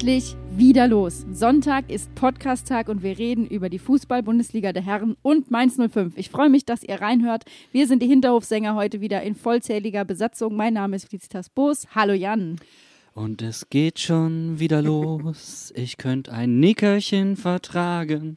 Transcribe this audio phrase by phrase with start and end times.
[0.00, 1.26] Endlich wieder los.
[1.30, 6.16] Sonntag ist Podcast-Tag und wir reden über die Fußball-Bundesliga der Herren und Mainz 05.
[6.16, 7.44] Ich freue mich, dass ihr reinhört.
[7.70, 10.56] Wir sind die Hinterhofsänger heute wieder in vollzähliger Besatzung.
[10.56, 11.86] Mein Name ist Felicitas Boos.
[11.94, 12.56] Hallo Jan.
[13.12, 15.70] Und es geht schon wieder los.
[15.76, 18.36] Ich könnte ein Nickerchen vertragen.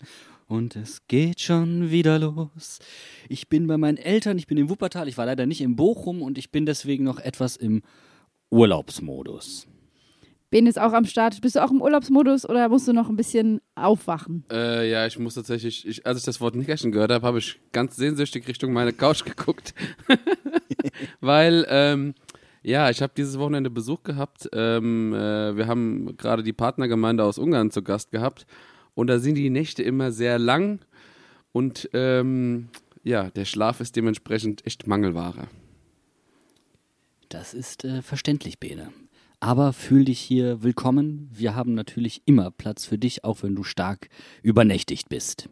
[0.49, 2.79] Und es geht schon wieder los.
[3.29, 6.23] Ich bin bei meinen Eltern, ich bin in Wuppertal, ich war leider nicht in Bochum
[6.23, 7.83] und ich bin deswegen noch etwas im
[8.49, 9.67] Urlaubsmodus.
[10.53, 11.41] Ben ist auch am Start.
[11.41, 14.45] Bist du auch im Urlaubsmodus oder musst du noch ein bisschen aufwachen?
[14.51, 17.59] Äh, ja, ich muss tatsächlich, ich, als ich das Wort Nickerchen gehört habe, habe ich
[17.71, 19.73] ganz sehnsüchtig Richtung meine Couch geguckt.
[21.21, 22.13] Weil, ähm,
[22.61, 24.47] ja, ich habe dieses Wochenende Besuch gehabt.
[24.53, 28.45] Ähm, äh, wir haben gerade die Partnergemeinde aus Ungarn zu Gast gehabt.
[28.93, 30.81] Und da sind die Nächte immer sehr lang.
[31.51, 32.69] Und ähm,
[33.01, 35.47] ja, der Schlaf ist dementsprechend echt Mangelware.
[37.29, 38.93] Das ist äh, verständlich, Bene.
[39.43, 41.29] Aber fühl dich hier willkommen.
[41.33, 44.07] Wir haben natürlich immer Platz für dich, auch wenn du stark
[44.41, 45.49] übernächtigt bist.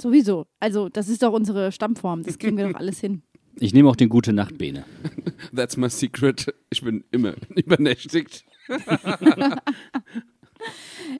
[0.00, 0.46] Sowieso.
[0.60, 2.22] Also, das ist doch unsere Stammform.
[2.22, 3.20] Das kriegen wir doch alles hin.
[3.60, 4.86] Ich nehme auch den Gute Nacht Bene.
[5.54, 6.54] That's my secret.
[6.70, 8.46] Ich bin immer übernächtigt.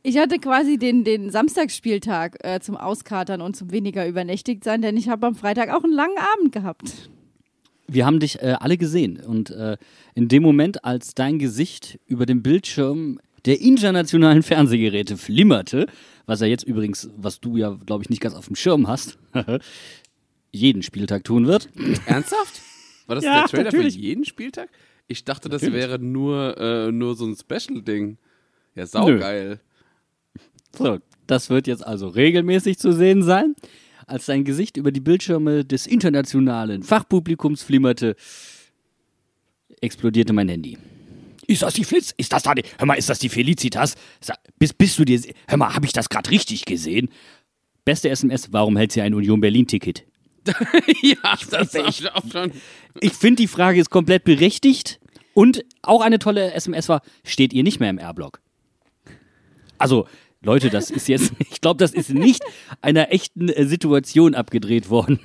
[0.02, 4.96] Ich hatte quasi den, den Samstagsspieltag äh, zum Auskatern und zum weniger übernächtigt sein, denn
[4.96, 7.10] ich habe am Freitag auch einen langen Abend gehabt.
[7.92, 9.76] Wir haben dich äh, alle gesehen und äh,
[10.14, 15.86] in dem Moment, als dein Gesicht über dem Bildschirm der internationalen Fernsehgeräte flimmerte,
[16.26, 19.18] was er jetzt übrigens, was du ja, glaube ich, nicht ganz auf dem Schirm hast,
[20.52, 21.68] jeden Spieltag tun wird.
[22.06, 22.60] Ernsthaft?
[23.06, 23.94] War das Ja, der Trailer natürlich.
[23.94, 24.68] für jeden Spieltag?
[25.08, 25.82] Ich dachte, das Natürlich.
[25.82, 28.16] wäre nur, äh, nur so ein Special-Ding.
[28.74, 29.60] Ja, saugeil.
[30.78, 33.54] So, das wird jetzt also regelmäßig zu sehen sein.
[34.06, 38.16] Als dein Gesicht über die Bildschirme des internationalen Fachpublikums flimmerte,
[39.80, 40.78] explodierte mein Handy.
[41.46, 42.14] Ist das die Flitz?
[42.16, 42.62] Ist das da die?
[42.78, 43.96] Hör mal, ist das die Felicitas?
[44.58, 45.20] Bist, bist du dir.
[45.48, 47.08] Hör mal, habe ich das gerade richtig gesehen?
[47.84, 50.04] Beste SMS, warum hält sie ein Union Berlin-Ticket?
[51.02, 52.52] ja, das ich- hab ich auch schon.
[53.00, 55.00] Ich finde, die Frage ist komplett berechtigt.
[55.34, 58.40] Und auch eine tolle SMS war, steht ihr nicht mehr im R-Block?
[59.78, 60.06] Also,
[60.44, 62.42] Leute, das ist jetzt, ich glaube, das ist nicht
[62.80, 65.20] einer echten äh, Situation abgedreht worden.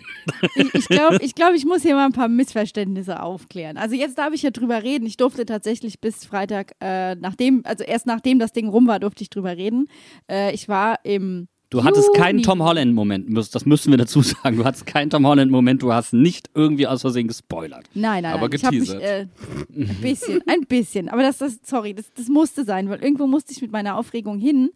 [0.56, 3.78] Ich, ich glaube, ich, glaub, ich muss hier mal ein paar Missverständnisse aufklären.
[3.78, 5.06] Also jetzt darf ich ja drüber reden.
[5.06, 9.24] Ich durfte tatsächlich bis Freitag, äh, nachdem, also erst nachdem das Ding rum war, durfte
[9.24, 9.88] ich drüber reden.
[10.30, 12.44] Äh, ich war im Du hattest keinen Juni.
[12.44, 14.58] Tom Holland-Moment, das müssen wir dazu sagen.
[14.58, 17.90] Du hattest keinen Tom Holland-Moment, du hast nicht irgendwie aus Versehen gespoilert.
[17.94, 18.56] Nein, nein, Aber nein.
[18.56, 19.30] Ich habe mich geteasert.
[19.76, 21.10] äh, ein bisschen, ein bisschen.
[21.10, 24.40] Aber das, das sorry, das, das musste sein, weil irgendwo musste ich mit meiner Aufregung
[24.40, 24.70] hin.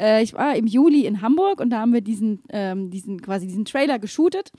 [0.00, 3.46] Äh, ich war im Juli in Hamburg und da haben wir diesen, ähm, diesen quasi
[3.46, 4.52] diesen Trailer geshootet.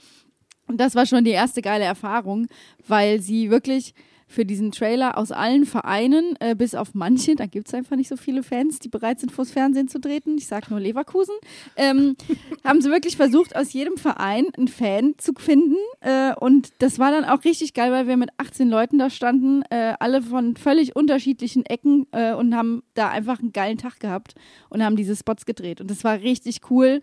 [0.66, 2.46] Und das war schon die erste geile Erfahrung,
[2.86, 3.94] weil sie wirklich
[4.28, 8.08] für diesen Trailer aus allen Vereinen, äh, bis auf manche, da gibt es einfach nicht
[8.08, 11.34] so viele Fans, die bereit sind, vors Fernsehen zu treten, ich sag nur Leverkusen,
[11.76, 12.14] ähm,
[12.64, 15.76] haben sie wirklich versucht, aus jedem Verein einen Fan zu finden.
[16.00, 19.62] Äh, und das war dann auch richtig geil, weil wir mit 18 Leuten da standen,
[19.70, 24.34] äh, alle von völlig unterschiedlichen Ecken äh, und haben da einfach einen geilen Tag gehabt
[24.68, 25.80] und haben diese Spots gedreht.
[25.80, 27.00] Und das war richtig cool.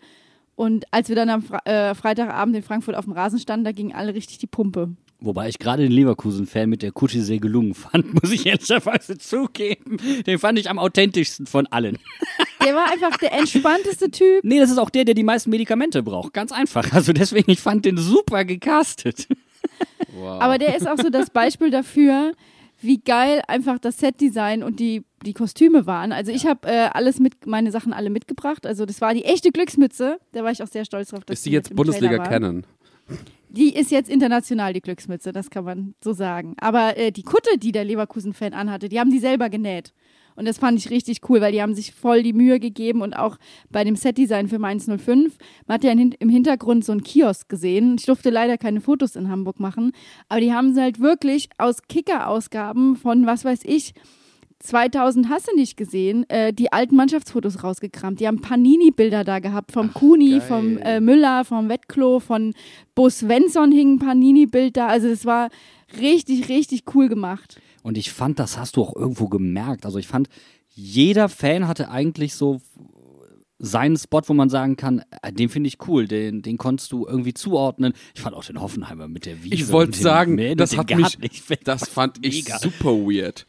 [0.54, 3.72] Und als wir dann am Fre äh, Freitagabend in Frankfurt auf dem Rasen standen, da
[3.72, 4.96] gingen alle richtig die Pumpe.
[5.18, 9.96] Wobei ich gerade den Leverkusen-Fan mit der Kutsche sehr gelungen fand, muss ich ehrlicherweise zugeben.
[10.26, 11.98] Den fand ich am authentischsten von allen.
[12.64, 14.40] Der war einfach der entspannteste Typ.
[14.42, 16.32] Nee, das ist auch der, der die meisten Medikamente braucht.
[16.32, 16.92] Ganz einfach.
[16.92, 19.28] Also deswegen, ich fand den super gecastet.
[20.12, 20.40] Wow.
[20.42, 22.32] Aber der ist auch so das Beispiel dafür,
[22.80, 26.10] wie geil einfach das Setdesign und die, die Kostüme waren.
[26.10, 28.66] Also ich habe äh, alles mit, meine Sachen alle mitgebracht.
[28.66, 30.18] Also das war die echte Glücksmütze.
[30.32, 31.24] Da war ich auch sehr stolz drauf.
[31.24, 32.66] Dass ist die jetzt Bundesliga kennen?
[33.48, 36.54] Die ist jetzt international, die Glücksmütze, das kann man so sagen.
[36.60, 39.92] Aber äh, die Kutte, die der Leverkusen-Fan anhatte, die haben die selber genäht.
[40.36, 43.14] Und das fand ich richtig cool, weil die haben sich voll die Mühe gegeben und
[43.14, 43.38] auch
[43.70, 45.38] bei dem Setdesign für Mainz 05.
[45.66, 47.96] Man hat ja im Hintergrund so einen Kiosk gesehen.
[47.98, 49.92] Ich durfte leider keine Fotos in Hamburg machen,
[50.28, 53.94] aber die haben sie halt wirklich aus Kicker-Ausgaben von, was weiß ich,
[54.60, 58.20] 2000 hast du nicht gesehen, äh, die alten Mannschaftsfotos rausgekramt.
[58.20, 60.40] Die haben Panini-Bilder da gehabt vom Kuni, geil.
[60.40, 62.54] vom äh, Müller, vom Wettklo, von
[62.94, 64.86] Bo Svensson hing ein Panini-Bild da.
[64.88, 65.50] Also das war
[66.00, 67.60] richtig, richtig cool gemacht.
[67.82, 69.84] Und ich fand, das hast du auch irgendwo gemerkt.
[69.84, 70.28] Also ich fand,
[70.70, 72.60] jeder Fan hatte eigentlich so
[73.58, 77.06] seinen Spot, wo man sagen kann, äh, den finde ich cool, den, den konntest du
[77.06, 77.94] irgendwie zuordnen.
[78.14, 79.54] Ich fand auch den Hoffenheimer mit der Wiese.
[79.54, 81.16] Ich wollte sagen, Mäh- das hat mich,
[81.64, 82.58] das fand ich mega.
[82.58, 83.46] super weird.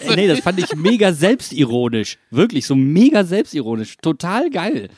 [0.00, 2.18] Äh, nee, das fand ich mega selbstironisch.
[2.30, 3.96] Wirklich, so mega selbstironisch.
[3.98, 4.88] Total geil.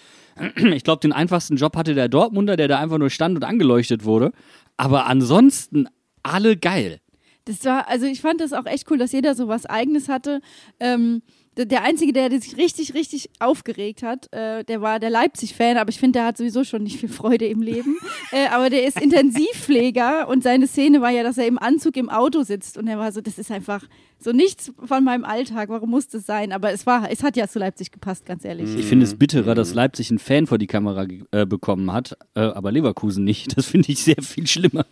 [0.56, 4.05] Ich glaube, den einfachsten Job hatte der Dortmunder, der da einfach nur stand und angeleuchtet
[4.05, 4.32] wurde.
[4.76, 5.88] Aber ansonsten
[6.23, 7.00] alle geil.
[7.44, 10.41] Das war, also ich fand das auch echt cool, dass jeder so was Eigenes hatte.
[10.81, 11.23] Ähm,
[11.64, 15.90] der, Einzige, der, der sich richtig, richtig aufgeregt hat, äh, der war der Leipzig-Fan, aber
[15.90, 17.96] ich finde, der hat sowieso schon nicht viel Freude im Leben.
[18.32, 22.08] äh, aber der ist Intensivpfleger und seine Szene war ja, dass er im Anzug im
[22.08, 23.84] Auto sitzt und er war so, das ist einfach
[24.19, 26.52] so nichts von meinem Alltag, warum muss das sein?
[26.52, 28.75] Aber es war, es hat ja zu Leipzig gepasst, ganz ehrlich.
[28.76, 32.40] Ich finde es bitterer, dass Leipzig einen Fan vor die Kamera äh, bekommen hat, äh,
[32.40, 33.56] aber Leverkusen nicht.
[33.56, 34.87] Das finde ich sehr viel schlimmer.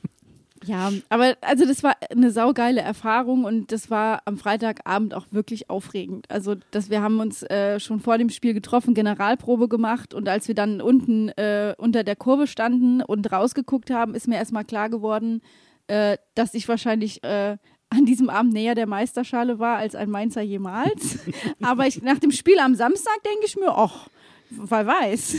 [0.66, 5.70] Ja, aber also das war eine saugeile Erfahrung und das war am Freitagabend auch wirklich
[5.70, 6.26] aufregend.
[6.30, 10.48] Also dass wir haben uns äh, schon vor dem Spiel getroffen, Generalprobe gemacht und als
[10.48, 14.90] wir dann unten äh, unter der Kurve standen und rausgeguckt haben, ist mir erstmal klar
[14.90, 15.40] geworden,
[15.86, 17.56] äh, dass ich wahrscheinlich äh,
[17.90, 21.20] an diesem Abend näher der Meisterschale war als ein Mainzer jemals.
[21.62, 24.08] aber ich, nach dem Spiel am Samstag denke ich mir, ach,
[24.50, 25.36] wer weiß.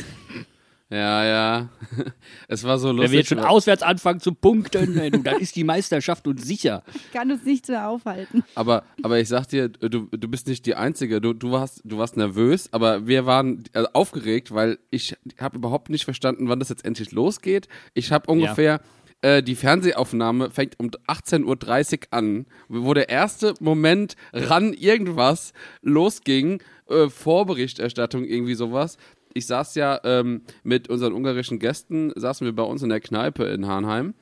[0.89, 1.69] Ja, ja.
[2.47, 3.11] Es war so Wenn lustig.
[3.11, 6.83] wir jetzt schon auswärts anfangen zu punkten, du, dann ist die Meisterschaft uns sicher.
[7.11, 8.43] Kann uns nichts mehr aufhalten.
[8.55, 11.19] Aber, aber ich sag dir, du, du bist nicht die Einzige.
[11.19, 15.89] Du, du, warst, du warst nervös, aber wir waren äh, aufgeregt, weil ich habe überhaupt
[15.89, 17.67] nicht verstanden, wann das jetzt endlich losgeht.
[17.93, 18.79] Ich habe ungefähr,
[19.21, 25.51] äh, die Fernsehaufnahme fängt um 18.30 Uhr an, wo der erste Moment ran irgendwas
[25.81, 28.97] losging, äh, Vorberichterstattung, irgendwie sowas.
[29.37, 33.43] Ich saß ja ähm, mit unseren ungarischen Gästen, saßen wir bei uns in der Kneipe
[33.43, 34.15] in Harnheim.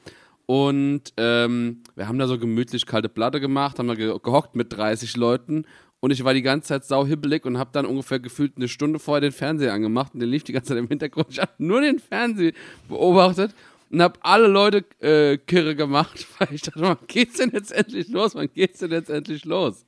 [0.46, 4.74] Und ähm, wir haben da so gemütlich kalte Platte gemacht, haben da ge gehockt mit
[4.74, 5.66] 30 Leuten.
[6.02, 9.22] Und ich war die ganze Zeit sauhibbelig und habe dann ungefähr gefühlt eine Stunde vorher
[9.22, 11.28] den Fernseher angemacht und der lief die ganze Zeit im Hintergrund.
[11.30, 12.52] Ich habe nur den Fernseher
[12.90, 13.56] beobachtet
[13.90, 18.10] und habe alle Leute äh, kirre gemacht, weil ich dachte, wann geht's denn jetzt endlich
[18.10, 18.36] los?
[18.36, 19.86] Wann geht's denn jetzt endlich los?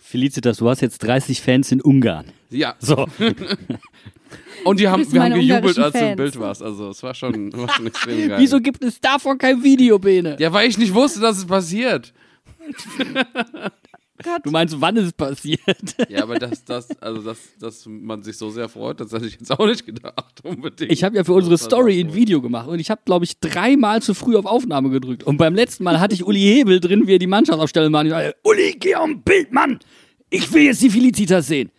[0.00, 2.26] Felicitas, du hast jetzt 30 Fans in Ungarn.
[2.50, 3.06] Ja, So,
[4.64, 6.16] und die haben, wir haben gejubelt, als du im.
[6.16, 6.62] Bild warst.
[6.62, 8.38] Also es war schon, war schon extrem geil.
[8.40, 10.36] wieso gibt es davon kein Video, Bene?
[10.40, 12.12] Ja, weil ich nicht wusste, dass es passiert.
[14.22, 14.44] Gott.
[14.44, 15.60] Du meinst, wann ist es passiert?
[16.08, 19.34] Ja, aber dass das, also dass, dass man sich so sehr freut, das hätte ich
[19.34, 20.92] jetzt auch nicht gedacht, unbedingt.
[20.92, 22.14] Ich habe ja für unsere Story ein.
[22.14, 25.24] Video gemacht und ich habe, glaube ich, dreimal zu früh auf Aufnahme gedrückt.
[25.24, 28.06] Und beim letzten Mal hatte ich Uli Hebel drin, wie er die Mannschaftsaufstellung macht.
[28.06, 29.78] Ich sage, Uli, geh am Bild, Mann!
[30.30, 31.70] Ich will jetzt die Felicitas sehen.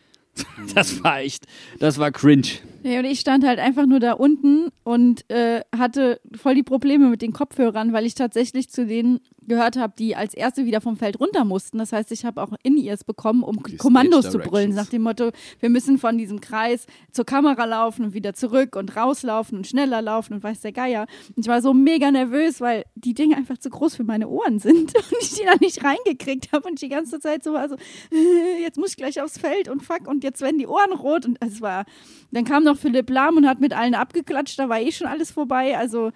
[0.76, 1.46] Das war echt,
[1.80, 2.48] das war cringe.
[2.84, 7.10] Nee, und ich stand halt einfach nur da unten und äh, hatte voll die Probleme
[7.10, 10.98] mit den Kopfhörern, weil ich tatsächlich zu denen gehört habe, die als erste wieder vom
[10.98, 11.78] Feld runter mussten.
[11.78, 15.32] Das heißt, ich habe auch In-Ears bekommen, um Die Kommandos zu brüllen, nach dem Motto,
[15.60, 20.02] wir müssen von diesem Kreis zur Kamera laufen und wieder zurück und rauslaufen und schneller
[20.02, 21.08] laufen und weiß der Geier.
[21.36, 24.60] Und ich war so mega nervös, weil die Dinge einfach zu groß für meine Ohren
[24.60, 27.68] sind und ich die da nicht reingekriegt habe und ich die ganze Zeit so war
[27.68, 27.76] so,
[28.62, 31.38] jetzt muss ich gleich aufs Feld und fuck und jetzt werden die Ohren rot und
[31.42, 31.86] es war,
[32.32, 35.32] dann kam noch Philipp Lahm und hat mit allen abgeklatscht, da war eh schon alles
[35.32, 36.12] vorbei, also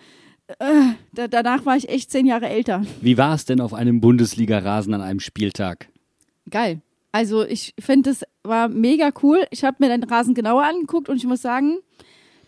[0.59, 2.83] äh, da, danach war ich echt zehn Jahre älter.
[3.01, 5.89] Wie war es denn auf einem Bundesliga-Rasen an einem Spieltag?
[6.49, 6.81] Geil.
[7.11, 9.45] Also ich finde, es war mega cool.
[9.49, 11.79] Ich habe mir den Rasen genauer angeguckt und ich muss sagen,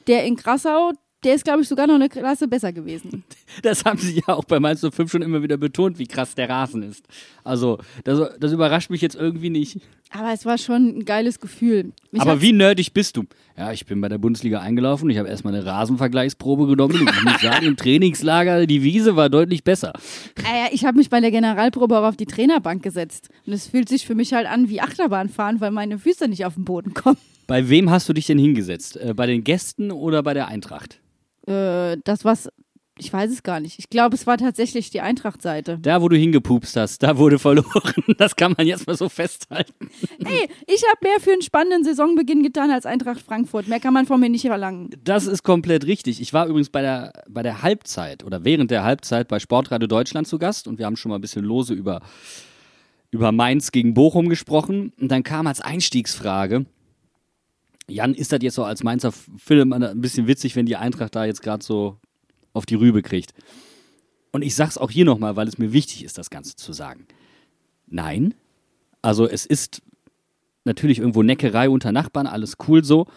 [0.08, 0.92] der in Krassau,
[1.24, 3.24] der ist, glaube ich, sogar noch eine Klasse besser gewesen.
[3.64, 6.48] Das haben sie ja auch bei Mainz 05 schon immer wieder betont, wie krass der
[6.48, 7.08] Rasen ist.
[7.44, 9.80] Also, das, das überrascht mich jetzt irgendwie nicht.
[10.12, 11.92] Aber es war schon ein geiles Gefühl.
[12.12, 13.24] Mich Aber wie nerdig bist du?
[13.58, 15.10] Ja, ich bin bei der Bundesliga eingelaufen.
[15.10, 17.02] Ich habe erstmal eine Rasenvergleichsprobe genommen.
[17.02, 19.94] Und ich muss sagen, im Trainingslager, die Wiese war deutlich besser.
[20.44, 23.30] Ja, ich habe mich bei der Generalprobe auch auf die Trainerbank gesetzt.
[23.46, 26.56] Und es fühlt sich für mich halt an wie Achterbahnfahren, weil meine Füße nicht auf
[26.56, 27.18] den Boden kommen.
[27.48, 28.98] Bei wem hast du dich denn hingesetzt?
[28.98, 31.00] Äh, bei den Gästen oder bei der Eintracht?
[31.48, 32.50] Äh, das was,
[33.00, 33.80] ich weiß es gar nicht.
[33.80, 35.78] Ich glaube, es war tatsächlich die Eintracht-Seite.
[35.82, 37.68] Da, wo du hingepupst hast, da wurde verloren.
[38.18, 39.90] Das kann man jetzt mal so festhalten.
[40.24, 43.68] Hey, ich habe mehr für einen spannenden Saisonbeginn getan als Eintracht Frankfurt.
[43.68, 44.90] Mehr kann man von mir nicht verlangen.
[45.04, 46.20] Das ist komplett richtig.
[46.20, 50.28] Ich war übrigens bei der, bei der Halbzeit oder während der Halbzeit bei Sportradio Deutschland
[50.28, 52.02] zu Gast und wir haben schon mal ein bisschen lose über,
[53.12, 54.94] über Mainz gegen Bochum gesprochen.
[55.00, 56.66] Und dann kam als Einstiegsfrage,
[57.90, 61.26] Jan, ist das jetzt so als Mainzer Film ein bisschen witzig, wenn die Eintracht da
[61.26, 62.00] jetzt gerade so
[62.58, 63.34] auf die Rübe kriegt?
[64.32, 67.08] Und ich sag's auch hier nochmal, weil es mir wichtig ist, das Ganze zu sagen.
[67.88, 68.34] Nein,
[69.02, 69.82] also es ist
[70.66, 73.08] natürlich irgendwo Neckerei unter Nachbarn, alles cool so.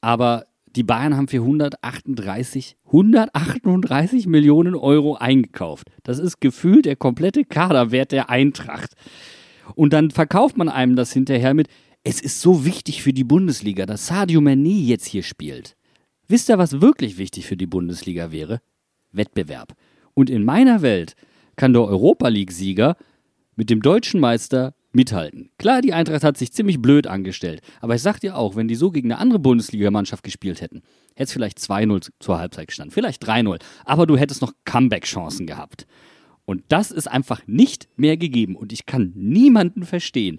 [0.00, 0.46] Aber
[0.76, 5.88] die Bayern haben für 138, 138 Millionen Euro eingekauft.
[6.02, 8.94] Das ist gefühlt der komplette Kaderwert der Eintracht.
[9.74, 11.68] Und dann verkauft man einem das hinterher mit,
[12.02, 15.76] es ist so wichtig für die Bundesliga, dass Sadio Mané jetzt hier spielt.
[16.30, 18.60] Wisst ihr, was wirklich wichtig für die Bundesliga wäre?
[19.10, 19.74] Wettbewerb.
[20.14, 21.16] Und in meiner Welt
[21.56, 22.96] kann der Europa League-Sieger
[23.56, 25.50] mit dem deutschen Meister mithalten.
[25.58, 28.76] Klar, die Eintracht hat sich ziemlich blöd angestellt, aber ich sag dir auch, wenn die
[28.76, 30.82] so gegen eine andere Bundesligamannschaft gespielt hätten,
[31.16, 35.88] hätte es vielleicht 2-0 zur Halbzeit gestanden, vielleicht 3-0, aber du hättest noch Comeback-Chancen gehabt.
[36.44, 40.38] Und das ist einfach nicht mehr gegeben und ich kann niemanden verstehen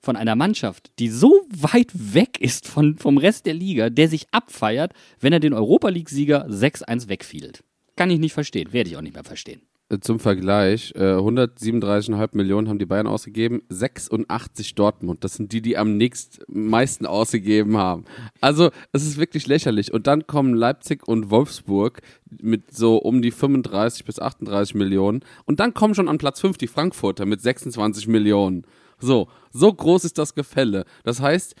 [0.00, 4.26] von einer Mannschaft, die so weit weg ist von, vom Rest der Liga, der sich
[4.30, 7.64] abfeiert, wenn er den Europa League-Sieger 6-1 wegfielt.
[7.96, 9.62] Kann ich nicht verstehen, werde ich auch nicht mehr verstehen.
[10.02, 15.24] Zum Vergleich, äh, 137,5 Millionen haben die Bayern ausgegeben, 86 Dortmund.
[15.24, 18.04] Das sind die, die am nächst meisten ausgegeben haben.
[18.42, 19.94] Also es ist wirklich lächerlich.
[19.94, 25.20] Und dann kommen Leipzig und Wolfsburg mit so um die 35 bis 38 Millionen.
[25.46, 28.66] Und dann kommen schon an Platz 5 die Frankfurter mit 26 Millionen.
[29.00, 30.84] So, so groß ist das Gefälle.
[31.04, 31.54] Das heißt,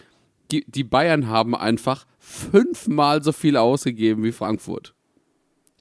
[0.50, 4.94] die, die Bayern haben einfach fünfmal so viel ausgegeben wie Frankfurt.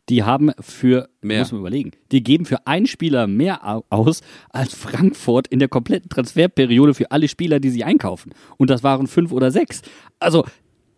[0.09, 1.39] Die haben für, Mehr.
[1.39, 5.67] muss man überlegen, die geben für einen Spieler mehr au- aus als Frankfurt in der
[5.67, 8.33] kompletten Transferperiode für alle Spieler, die sie einkaufen.
[8.55, 9.81] Und das waren fünf oder sechs.
[10.19, 10.45] Also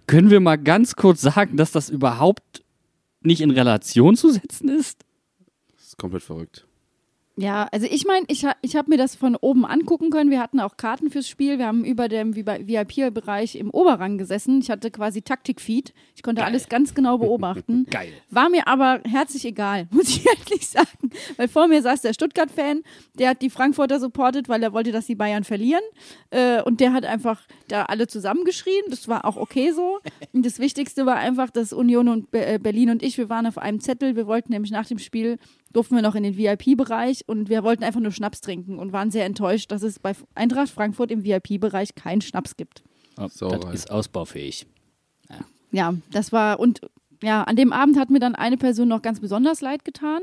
[0.06, 2.64] können wir mal ganz kurz sagen, dass das überhaupt
[3.22, 5.04] nicht in Relation zu setzen ist?
[5.76, 6.68] Das ist komplett verrückt.
[7.40, 10.30] Ja, also ich meine, ich, ich habe mir das von oben angucken können.
[10.30, 11.58] Wir hatten auch Karten fürs Spiel.
[11.58, 14.60] Wir haben über dem VIP-Bereich im Oberrang gesessen.
[14.60, 15.94] Ich hatte quasi Taktikfeed.
[16.18, 17.86] Ich konnte alles ganz genau beobachten.
[17.90, 18.12] Geil.
[18.30, 21.12] War mir aber herzlich egal, muss ich ehrlich sagen.
[21.38, 22.84] Weil vor mir saß der Stuttgart-Fan,
[23.18, 25.84] der hat die Frankfurter supportet, weil er wollte, dass die Bayern verlieren.
[26.32, 28.84] Äh, und der hat einfach da alle zusammengeschrien.
[28.90, 30.00] Das war auch okay so.
[30.34, 33.58] Und das Wichtigste war einfach, dass Union und äh, Berlin und ich, wir waren auf
[33.58, 34.18] einem Zettel.
[34.18, 35.38] Wir wollten nämlich nach dem Spiel,
[35.72, 39.12] durften wir noch in den VIP-Bereich und wir wollten einfach nur Schnaps trinken und waren
[39.12, 42.84] sehr enttäuscht, dass es bei Eintracht Frankfurt im VIP-Bereich keinen Schnaps gibt.
[43.18, 43.58] Oh, Sauerei.
[43.72, 44.66] das ist ausbaufähig.
[45.72, 46.82] Ja, das war, und
[47.22, 50.22] ja, an dem Abend hat mir dann eine Person noch ganz besonders leid getan,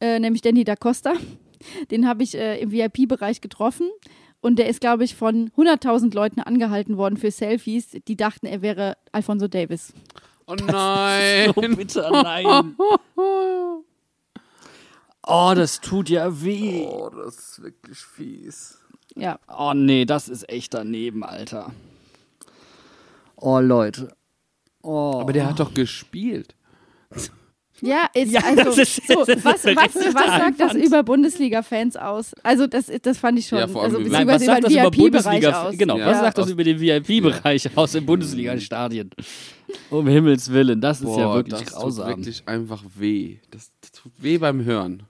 [0.00, 1.14] äh, nämlich Danny da Costa.
[1.90, 3.88] Den habe ich äh, im VIP-Bereich getroffen.
[4.40, 8.60] Und der ist, glaube ich, von 100.000 Leuten angehalten worden für Selfies, die dachten, er
[8.60, 9.94] wäre Alfonso Davis.
[10.48, 11.52] Oh nein!
[11.54, 12.74] So bitte, nein.
[15.26, 16.86] Oh, das tut ja weh.
[16.86, 18.78] Oh, das ist wirklich fies.
[19.14, 21.70] Ja, Oh nee, das ist echt daneben, Alter.
[23.36, 24.14] Oh, Leute.
[24.82, 25.18] Oh.
[25.20, 26.54] Aber der hat doch gespielt.
[27.80, 31.02] ja, ist, Ja, also, das ist- so, das was, was, beste was sagt das über
[31.02, 32.32] Bundesliga-Fans aus?
[32.42, 34.80] Also, das, das fand ich schon, Ja, vor allem also Nein, was sagt das über
[34.82, 35.62] über den VIP-Bereich Bundesliga?
[35.68, 35.78] aus.
[35.78, 36.06] Genau, Ja.
[36.06, 39.10] was sagt das über den VIP-Bereich aus den Bundesliga-Stadien?
[39.90, 42.08] Um Himmels Willen, das ist ja Boah, wirklich das grausam.
[42.08, 43.38] tut wirklich einfach weh.
[43.50, 45.04] Das, das tut weh beim Hören.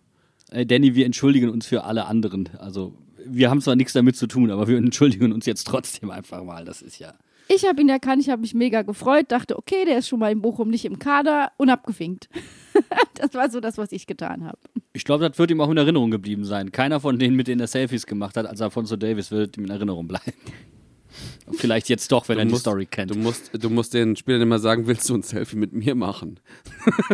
[0.52, 2.50] Ey, Danny, wir entschuldigen uns für alle anderen.
[2.58, 2.94] Also,
[3.24, 6.64] wir haben zwar nichts damit zu tun, aber wir entschuldigen uns jetzt trotzdem einfach mal.
[6.64, 7.14] Das ist ja.
[7.48, 10.30] Ich habe ihn erkannt, ich habe mich mega gefreut, dachte, okay, der ist schon mal
[10.30, 12.28] in Bochum nicht im Kader und abgefinkt.
[13.14, 14.58] das war so das, was ich getan habe.
[14.92, 16.70] Ich glaube, das wird ihm auch in Erinnerung geblieben sein.
[16.70, 19.70] Keiner von denen, mit denen er Selfies gemacht hat, als Alfonso Davis, wird ihm in
[19.70, 20.32] Erinnerung bleiben.
[21.52, 23.10] Vielleicht jetzt doch, wenn er die Story kennt.
[23.10, 26.40] Du musst, du musst den Spielern immer sagen, willst du ein Selfie mit mir machen?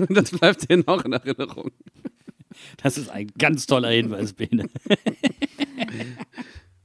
[0.09, 1.71] das bleibt denen auch in Erinnerung.
[2.83, 4.69] Das ist ein ganz toller Hinweis, Bene.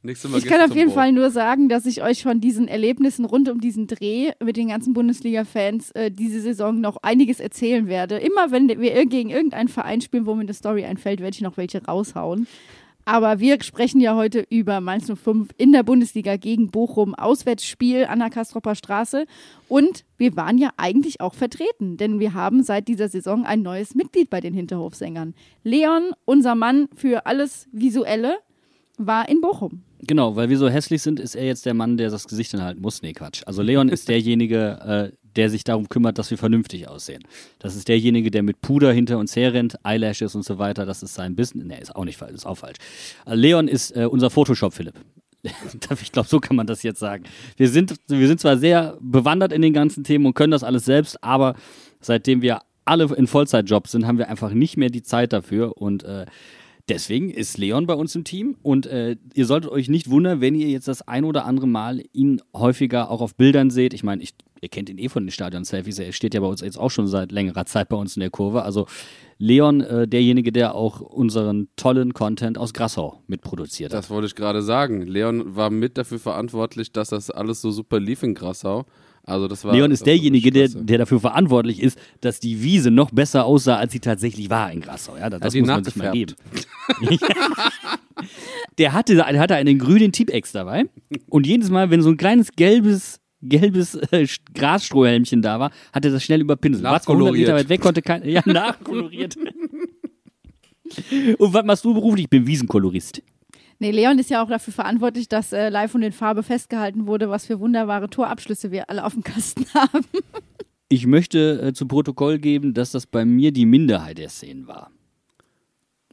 [0.05, 0.91] Ich kann auf jeden.
[0.91, 4.67] Fall nur sagen, dass ich euch von diesen Erlebnissen rund um diesen Dreh mit den
[4.67, 8.17] ganzen Bundesliga-Fans äh, diese Saison noch einiges erzählen werde.
[8.17, 11.41] Immer wenn wir ir- gegen irgendeinen Verein spielen, wo mir eine Story einfällt, werde ich
[11.41, 12.47] noch welche raushauen.
[13.05, 18.19] Aber wir sprechen ja heute über Mainz 05 in der Bundesliga gegen Bochum, Auswärtsspiel an
[18.19, 19.25] der Kastropper Straße.
[19.67, 23.95] Und wir waren ja eigentlich auch vertreten, denn wir haben seit dieser Saison ein neues
[23.95, 25.33] Mitglied bei den Hinterhofsängern.
[25.63, 28.38] Leon, unser Mann für alles Visuelle,
[28.98, 29.83] war in Bochum.
[30.05, 32.81] Genau, weil wir so hässlich sind, ist er jetzt der Mann, der das Gesicht hinhalten
[32.81, 33.01] muss.
[33.01, 33.41] Nee, Quatsch.
[33.45, 37.23] Also Leon ist derjenige, äh, der sich darum kümmert, dass wir vernünftig aussehen.
[37.59, 40.85] Das ist derjenige, der mit Puder hinter uns herrennt, Eyelashes und so weiter.
[40.85, 41.65] Das ist sein Business.
[41.65, 42.77] Nee, ist auch nicht falsch, ist auch falsch.
[43.25, 44.95] Äh, Leon ist äh, unser Photoshop, Philipp.
[46.01, 47.23] ich glaube, so kann man das jetzt sagen.
[47.57, 50.85] Wir sind, wir sind zwar sehr bewandert in den ganzen Themen und können das alles
[50.85, 51.55] selbst, aber
[51.99, 56.03] seitdem wir alle in Vollzeitjobs sind, haben wir einfach nicht mehr die Zeit dafür und
[56.03, 56.25] äh,
[56.89, 60.53] Deswegen ist Leon bei uns im Team und äh, ihr solltet euch nicht wundern, wenn
[60.53, 63.93] ihr jetzt das ein oder andere Mal ihn häufiger auch auf Bildern seht.
[63.93, 66.59] Ich meine, ich, ihr kennt ihn eh von den Stadion-Selfies, er steht ja bei uns
[66.59, 68.63] jetzt auch schon seit längerer Zeit bei uns in der Kurve.
[68.63, 68.87] Also
[69.37, 73.99] Leon, äh, derjenige, der auch unseren tollen Content aus Grassau mitproduziert hat.
[73.99, 75.03] Das wollte ich gerade sagen.
[75.03, 78.85] Leon war mit dafür verantwortlich, dass das alles so super lief in Grassau.
[79.25, 82.61] Also das war, Leon das ist derjenige, war der, der dafür verantwortlich ist, dass die
[82.61, 85.15] Wiese noch besser aussah, als sie tatsächlich war in Grassau.
[85.15, 86.35] Ja, das Hat muss man sich mal geben.
[88.77, 90.85] Der hatte, der hatte einen grünen Tipex dabei
[91.29, 96.11] und jedes Mal, wenn so ein kleines gelbes gelbes äh, Grasstrohhelmchen da war, hat er
[96.11, 96.83] das schnell überpinselt.
[96.83, 99.35] War zwar 100 Meter weit weg, konnte kein, ja, nachkoloriert.
[101.37, 102.25] und was machst du beruflich?
[102.25, 103.21] Ich bin Wiesenkolorist.
[103.79, 107.29] Nee, Leon ist ja auch dafür verantwortlich, dass äh, live und in Farbe festgehalten wurde,
[107.29, 110.05] was für wunderbare Torabschlüsse wir alle auf dem Kasten haben.
[110.89, 114.91] Ich möchte äh, zu Protokoll geben, dass das bei mir die Minderheit der Szenen war.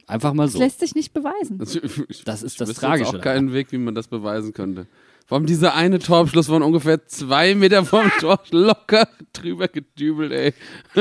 [0.07, 0.59] Einfach mal Das so.
[0.59, 1.59] lässt sich nicht beweisen.
[1.59, 4.51] Also, ich, Das ist ich das Tragische Jetzt auch keinen Weg, wie man das beweisen
[4.53, 4.87] könnte.
[5.25, 10.53] Vor allem dieser eine Torabschluss von ungefähr zwei Meter vom Tor locker drüber gedübelt, ey.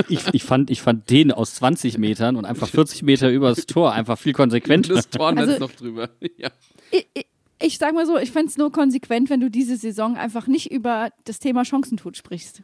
[0.08, 3.92] Ich, ich, fand, ich fand den aus 20 Metern und einfach 40 Meter übers Tor
[3.92, 4.94] einfach viel konsequenter.
[4.94, 6.10] Das Tornetz Also- noch drüber.
[6.36, 6.50] Ja.
[6.92, 7.26] Ich, ich,
[7.62, 10.70] ich sag mal so, ich fände es nur konsequent, wenn du diese Saison einfach nicht
[10.70, 12.62] über das Thema Chancentod sprichst.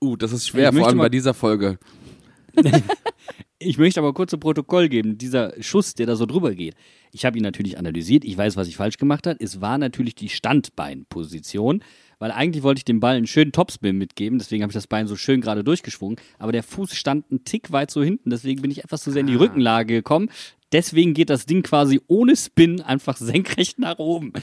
[0.00, 1.78] Uh, das ist schwer, vor allem bei dieser Folge.
[3.60, 6.76] Ich möchte aber kurz zu Protokoll geben, dieser Schuss, der da so drüber geht.
[7.10, 9.36] Ich habe ihn natürlich analysiert, ich weiß, was ich falsch gemacht habe.
[9.40, 11.82] Es war natürlich die Standbeinposition,
[12.20, 15.08] weil eigentlich wollte ich dem Ball einen schönen Topspin mitgeben, deswegen habe ich das Bein
[15.08, 18.70] so schön gerade durchgeschwungen, aber der Fuß stand einen Tick weit so hinten, deswegen bin
[18.70, 20.30] ich etwas zu sehr in die Rückenlage gekommen.
[20.70, 24.34] Deswegen geht das Ding quasi ohne Spin einfach senkrecht nach oben.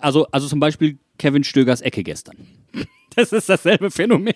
[0.00, 2.36] Also, also zum Beispiel Kevin Stögers Ecke gestern.
[3.16, 4.34] Das ist dasselbe Phänomen.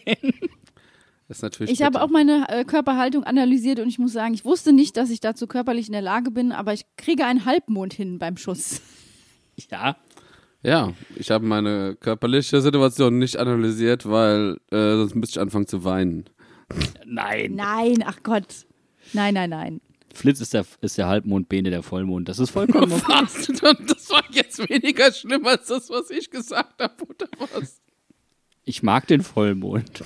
[1.28, 2.04] Das ist natürlich Ich habe bitter.
[2.04, 5.46] auch meine äh, Körperhaltung analysiert und ich muss sagen, ich wusste nicht, dass ich dazu
[5.46, 8.80] körperlich in der Lage bin, aber ich kriege einen Halbmond hin beim Schuss.
[9.70, 9.96] Ja,
[10.64, 15.84] Ja, ich habe meine körperliche Situation nicht analysiert, weil äh, sonst müsste ich anfangen zu
[15.84, 16.24] weinen.
[17.06, 17.54] nein.
[17.54, 18.66] Nein, ach Gott.
[19.12, 19.80] Nein, nein, nein.
[20.12, 22.28] Flitz ist der, ist der Halbmond, Bene der Vollmond.
[22.28, 23.02] Das ist vollkommen okay.
[23.06, 23.46] Was?
[23.46, 27.80] Das war jetzt weniger schlimm als das, was ich gesagt habe, oder was?
[28.64, 30.02] Ich mag den Vollmond.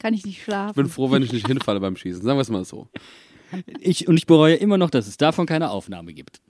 [0.00, 0.74] Kann ich nicht Ich schlafen.
[0.74, 2.22] bin froh, wenn ich nicht hinfalle beim Schießen.
[2.22, 2.88] Sagen wir es mal so.
[3.80, 6.40] Ich, und ich bereue immer noch, dass es davon keine Aufnahme gibt.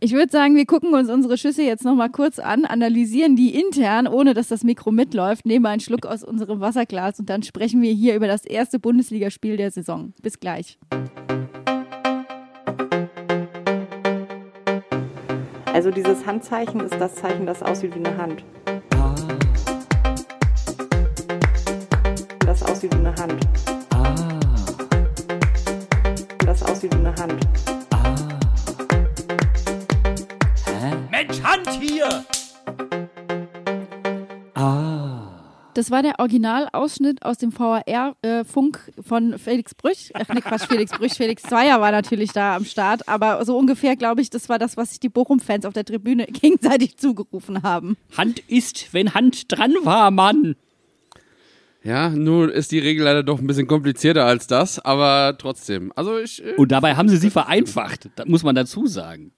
[0.00, 4.06] Ich würde sagen, wir gucken uns unsere Schüsse jetzt nochmal kurz an, analysieren die intern,
[4.06, 7.92] ohne dass das Mikro mitläuft, nehmen einen Schluck aus unserem Wasserglas und dann sprechen wir
[7.92, 10.12] hier über das erste Bundesligaspiel der Saison.
[10.20, 10.78] Bis gleich.
[15.72, 18.44] Also dieses Handzeichen ist das Zeichen, das aussieht wie eine Hand.
[22.84, 23.46] Das aussieht wie eine Hand.
[26.44, 27.46] Das aussieht wie eine Hand.
[31.10, 32.24] Mensch, Hand hier!
[35.72, 40.12] Das war der Originalausschnitt aus dem VHR-Funk von Felix Brüch.
[40.14, 41.14] Ach ne, Quatsch, Felix Brüch.
[41.14, 43.08] Felix Zweier war natürlich da am Start.
[43.08, 46.26] Aber so ungefähr, glaube ich, das war das, was sich die Bochum-Fans auf der Tribüne
[46.28, 47.96] gegenseitig zugerufen haben.
[48.16, 50.54] Hand ist, wenn Hand dran war, Mann.
[51.84, 55.92] Ja, nur ist die Regel leider doch ein bisschen komplizierter als das, aber trotzdem.
[55.94, 56.42] Also ich.
[56.42, 58.08] äh, Und dabei haben sie sie vereinfacht.
[58.16, 59.32] Das muss man dazu sagen.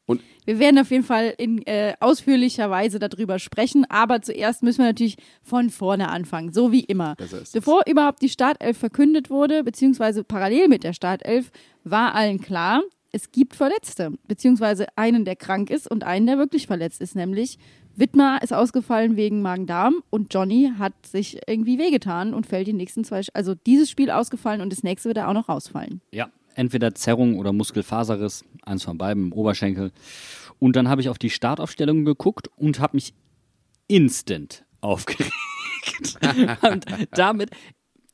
[0.45, 4.87] Wir werden auf jeden Fall in äh, ausführlicher Weise darüber sprechen, aber zuerst müssen wir
[4.87, 7.17] natürlich von vorne anfangen, so wie immer.
[7.19, 7.51] Es.
[7.51, 11.51] Bevor überhaupt die Startelf verkündet wurde, beziehungsweise parallel mit der Startelf,
[11.83, 16.67] war allen klar, es gibt Verletzte, beziehungsweise einen, der krank ist und einen, der wirklich
[16.69, 17.59] verletzt ist, nämlich
[17.97, 23.05] Wittmer ist ausgefallen wegen Magen-Darm und Johnny hat sich irgendwie wehgetan und fällt die nächsten
[23.05, 26.03] zwei, also dieses Spiel ausgefallen und das nächste wird er auch noch rausfallen.
[26.13, 29.93] Ja, entweder Zerrung oder Muskelfaserriss, eins von beiden im Oberschenkel.
[30.59, 33.15] Und dann habe ich auf die Startaufstellung geguckt und habe mich
[33.89, 35.33] instant aufgeregt.
[36.63, 37.51] und damit,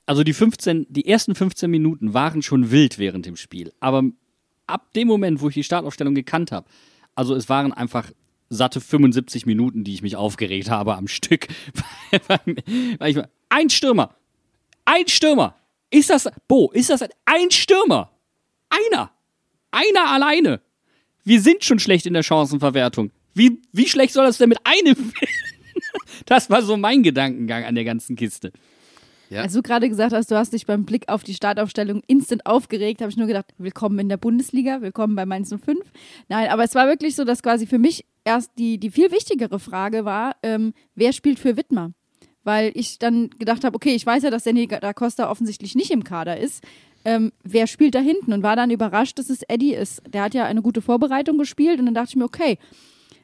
[0.06, 3.72] also die 15, die ersten 15 Minuten waren schon wild während dem Spiel.
[3.80, 4.04] Aber
[4.66, 6.68] ab dem Moment, wo ich die Startaufstellung gekannt habe,
[7.14, 8.10] also es waren einfach
[8.52, 11.48] satte 75 Minuten, die ich mich aufgeregt habe am Stück.
[13.48, 14.14] Ein Stürmer,
[14.84, 15.56] ein Stürmer.
[15.90, 18.10] Ist das, Bo, ist das ein Stürmer?
[18.70, 19.10] Einer.
[19.70, 20.60] Einer alleine.
[21.24, 23.10] Wir sind schon schlecht in der Chancenverwertung.
[23.34, 25.12] Wie, wie schlecht soll das denn mit einem werden?
[26.26, 28.52] Das war so mein Gedankengang an der ganzen Kiste.
[29.32, 29.40] Ja.
[29.40, 33.00] Als du gerade gesagt hast, du hast dich beim Blick auf die Startaufstellung instant aufgeregt,
[33.00, 35.78] habe ich nur gedacht, willkommen in der Bundesliga, willkommen bei Mainz 05.
[36.28, 39.58] Nein, aber es war wirklich so, dass quasi für mich erst die, die viel wichtigere
[39.58, 41.92] Frage war, ähm, wer spielt für Wittmer?
[42.44, 45.92] Weil ich dann gedacht habe, okay, ich weiß ja, dass Danny da Costa offensichtlich nicht
[45.92, 46.62] im Kader ist.
[47.06, 50.02] ähm, wer spielt da hinten und war dann überrascht, dass es Eddie ist.
[50.12, 52.58] Der hat ja eine gute Vorbereitung gespielt und dann dachte ich mir, okay,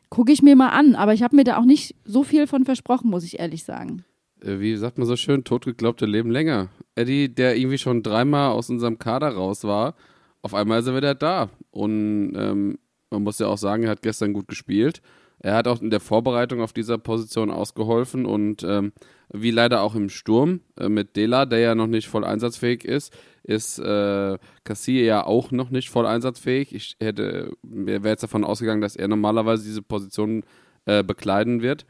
[0.09, 0.95] gucke ich mir mal an.
[0.95, 4.07] Aber ich habe mir da auch nicht so viel von versprochen, muss ich ehrlich sagen.
[4.43, 6.69] Äh, Wie sagt man so schön, totgeglaubte leben länger.
[6.95, 9.95] Eddie, der irgendwie schon dreimal aus unserem Kader raus war,
[10.43, 11.51] auf einmal ist er wieder da.
[11.71, 12.79] Und ähm,
[13.11, 15.01] man muss ja auch sagen, er hat gestern gut gespielt.
[15.41, 18.93] Er hat auch in der Vorbereitung auf dieser Position ausgeholfen und ähm,
[19.33, 23.17] wie leider auch im Sturm äh, mit Dela, der ja noch nicht voll einsatzfähig ist,
[23.45, 26.75] ist äh, Cassie ja auch noch nicht voll einsatzfähig.
[26.75, 30.43] Ich hätte, wäre jetzt davon ausgegangen, dass er normalerweise diese Position
[30.87, 31.87] äh, bekleiden wird.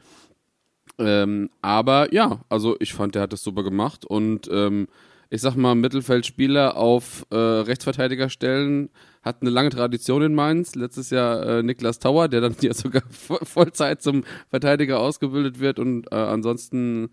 [0.99, 4.87] Ähm, aber ja, also ich fand, der hat das super gemacht und ähm,
[5.31, 8.89] ich sag mal, Mittelfeldspieler auf äh, Rechtsverteidiger stellen
[9.21, 10.75] hat eine lange Tradition in Mainz.
[10.75, 15.77] Letztes Jahr äh, Niklas Tauer, der dann ja sogar Vo- Vollzeit zum Verteidiger ausgebildet wird
[15.79, 17.09] und äh, ansonsten,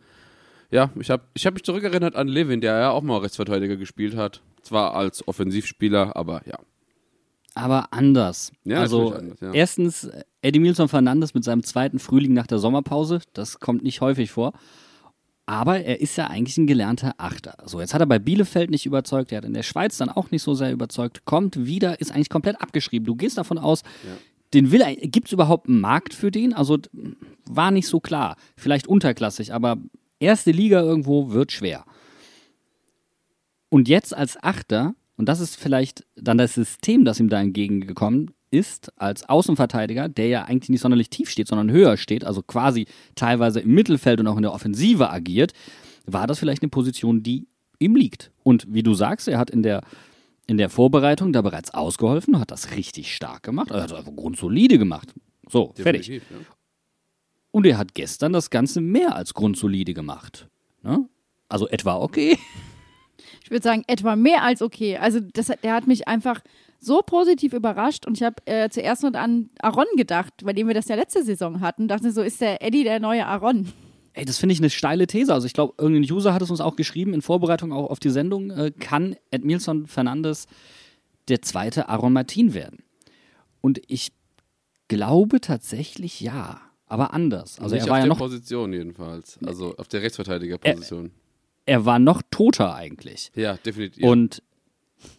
[0.70, 4.16] ja, ich habe ich hab mich zurückerinnert an Levin, der ja auch mal Rechtsverteidiger gespielt
[4.16, 4.40] hat.
[4.62, 6.58] Zwar als Offensivspieler, aber ja.
[7.56, 8.52] Aber anders.
[8.64, 9.52] Ja, also anders, ja.
[9.52, 10.08] erstens
[10.42, 14.52] Eddie Milson Fernandes mit seinem zweiten Frühling nach der Sommerpause, das kommt nicht häufig vor.
[15.48, 17.56] Aber er ist ja eigentlich ein gelernter Achter.
[17.66, 20.32] So, jetzt hat er bei Bielefeld nicht überzeugt, er hat in der Schweiz dann auch
[20.32, 23.06] nicht so sehr überzeugt, kommt wieder, ist eigentlich komplett abgeschrieben.
[23.06, 23.82] Du gehst davon aus,
[24.54, 26.52] den will gibt es überhaupt einen Markt für den?
[26.52, 26.78] Also
[27.48, 28.36] war nicht so klar.
[28.56, 29.76] Vielleicht unterklassig, aber
[30.18, 31.84] erste Liga irgendwo wird schwer.
[33.68, 38.32] Und jetzt als Achter, und das ist vielleicht dann das System, das ihm da entgegengekommen
[38.50, 42.86] ist, als Außenverteidiger, der ja eigentlich nicht sonderlich tief steht, sondern höher steht, also quasi
[43.14, 45.52] teilweise im Mittelfeld und auch in der Offensive agiert,
[46.06, 47.46] war das vielleicht eine Position, die
[47.78, 48.30] ihm liegt.
[48.42, 49.82] Und wie du sagst, er hat in der,
[50.46, 55.12] in der Vorbereitung da bereits ausgeholfen, hat das richtig stark gemacht, also einfach grundsolide gemacht.
[55.48, 56.06] So, fertig.
[56.06, 56.36] Definitiv, ja.
[57.50, 60.48] Und er hat gestern das Ganze mehr als grundsolide gemacht.
[60.82, 61.08] Ne?
[61.48, 62.38] Also etwa okay.
[63.46, 64.96] Ich würde sagen, etwa mehr als okay.
[64.96, 66.40] Also das, hat- der hat mich einfach
[66.80, 70.74] so positiv überrascht und ich habe äh, zuerst noch an Aaron gedacht, bei dem wir
[70.74, 71.86] das ja letzte Saison hatten.
[71.86, 73.68] Dachte so, ist der Eddie der neue Aaron?
[74.14, 75.32] Ey, das finde ich eine steile These.
[75.32, 78.10] Also ich glaube, irgendein User hat es uns auch geschrieben in Vorbereitung auch auf die
[78.10, 80.48] Sendung, äh, kann Edmilson Fernandes
[81.28, 82.82] der zweite Aaron Martin werden?
[83.60, 84.10] Und ich
[84.88, 87.58] glaube tatsächlich ja, aber anders.
[87.60, 89.38] Also Nicht er war auf ja der noch, Position jedenfalls.
[89.46, 91.06] Also auf der Rechtsverteidigerposition.
[91.06, 91.10] er
[91.66, 93.30] war noch toter eigentlich.
[93.34, 94.04] ja, definitiv.
[94.04, 94.42] Und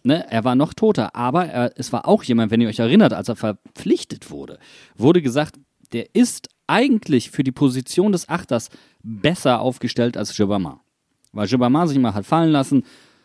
[0.02, 3.12] ne, er war noch toter, aber er, es war auch jemand, wenn ihr euch erinnert,
[3.12, 4.58] als er verpflichtet wurde,
[4.96, 5.56] wurde gesagt,
[5.92, 8.68] der ist eigentlich für die Position des Achters
[9.02, 10.80] besser aufgestellt als Gibama.
[11.32, 12.84] Weil Gibama sich mal hat fallen lassen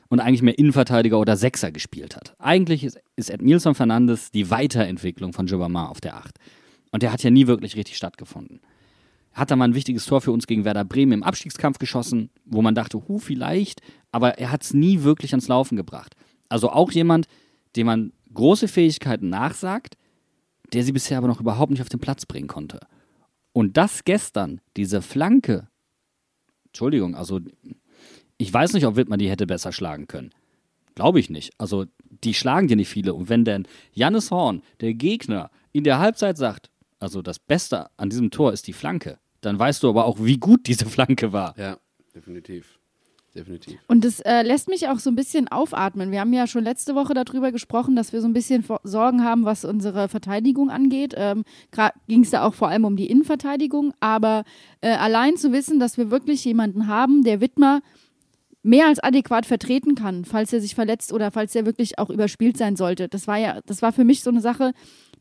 [0.10, 2.36] und eigentlich mehr Innenverteidiger oder Sechser gespielt hat.
[2.40, 6.38] Eigentlich ist, ist Edmilson Fernandes die Weiterentwicklung von Gibama auf der Acht.
[6.92, 8.62] Und der hat ja nie wirklich richtig stattgefunden.
[9.34, 12.62] Hat da mal ein wichtiges Tor für uns gegen Werder Bremen im Abstiegskampf geschossen, wo
[12.62, 16.16] man dachte, hu, vielleicht, aber er hat es nie wirklich ans Laufen gebracht.
[16.50, 17.28] Also auch jemand,
[17.76, 19.98] dem man große Fähigkeiten nachsagt,
[20.72, 22.80] der sie bisher aber noch überhaupt nicht auf den Platz bringen konnte.
[23.54, 25.68] Und das gestern, diese Flanke,
[26.68, 27.40] Entschuldigung, also
[28.38, 30.32] ich weiß nicht, ob Wittmann die hätte besser schlagen können.
[30.96, 31.54] Glaube ich nicht.
[31.58, 31.86] Also
[32.24, 33.14] die schlagen dir nicht viele.
[33.14, 36.70] Und wenn denn Jannis Horn, der Gegner, in der Halbzeit sagt,
[37.00, 40.38] also das Beste an diesem Tor ist die Flanke, dann weißt du aber auch, wie
[40.38, 41.56] gut diese Flanke war.
[41.58, 41.78] ja,
[42.16, 42.80] definitiv.
[43.36, 43.80] Definitiv.
[43.88, 46.12] Und das äh, lässt mich auch so ein bisschen aufatmen.
[46.12, 49.44] Wir haben ja schon letzte Woche darüber gesprochen, dass wir so ein bisschen Sorgen haben,
[49.44, 51.16] was unsere Verteidigung angeht.
[51.18, 51.44] Ähm,
[52.08, 53.92] Ging es da auch vor allem um die Innenverteidigung.
[54.00, 54.44] Aber
[54.82, 57.82] äh, allein zu wissen, dass wir wirklich jemanden haben, der Wittmer
[58.62, 62.58] mehr als adäquat vertreten kann, falls er sich verletzt oder falls er wirklich auch überspielt
[62.58, 63.10] sein sollte.
[63.10, 64.74] Das war ja, das war für mich so eine Sache,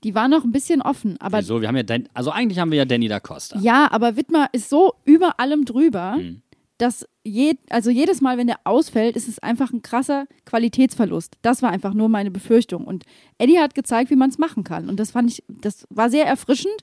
[0.04, 1.16] die war noch ein bisschen offen.
[1.20, 1.60] Aber Wieso?
[1.60, 3.58] Wir haben ja, Dan also eigentlich haben wir ja Danny da Costa.
[3.60, 6.42] ja, aber Wittmer ist so über allem drüber, Mhm.
[6.78, 11.36] dass je, also jedes Mal, wenn der ausfällt, ist es einfach ein krasser Qualitätsverlust.
[11.42, 12.84] Das war einfach nur meine Befürchtung.
[12.84, 13.04] Und
[13.38, 14.88] Eddie hat gezeigt, wie man es machen kann.
[14.88, 16.74] Und das fand ich, das war sehr erfrischend.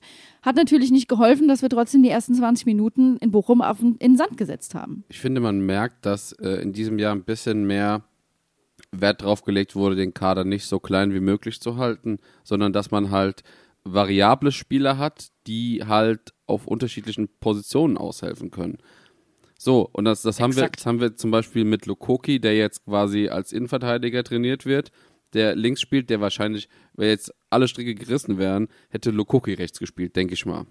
[0.42, 3.96] Hat natürlich nicht geholfen, dass wir trotzdem die ersten 20 Minuten in Bochum auf den,
[3.96, 5.04] in den Sand gesetzt haben.
[5.08, 8.02] Ich finde, man merkt, dass äh, in diesem Jahr ein bisschen mehr
[8.92, 12.90] Wert drauf gelegt wurde, den Kader nicht so klein wie möglich zu halten, sondern dass
[12.90, 13.42] man halt
[13.84, 18.78] variable Spieler hat, die halt auf unterschiedlichen Positionen aushelfen können.
[19.58, 22.84] So, und das, das, haben wir, das haben wir zum Beispiel mit Lukoki, der jetzt
[22.84, 24.90] quasi als Innenverteidiger trainiert wird,
[25.34, 30.16] der links spielt, der wahrscheinlich, wenn jetzt alle Stricke gerissen wären, hätte Lukoki rechts gespielt,
[30.16, 30.66] denke ich mal.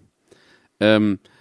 [0.79, 1.38] Ähm, äh,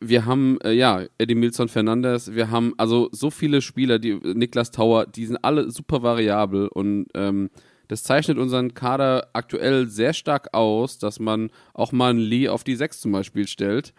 [0.00, 4.70] wir haben, äh, ja, Eddie Milson Fernandes, wir haben also so viele Spieler, die Niklas
[4.70, 7.50] Tauer, die sind alle super variabel und ähm,
[7.88, 12.62] das zeichnet unseren Kader aktuell sehr stark aus, dass man auch mal einen Lee auf
[12.62, 13.94] die 6 zum Beispiel stellt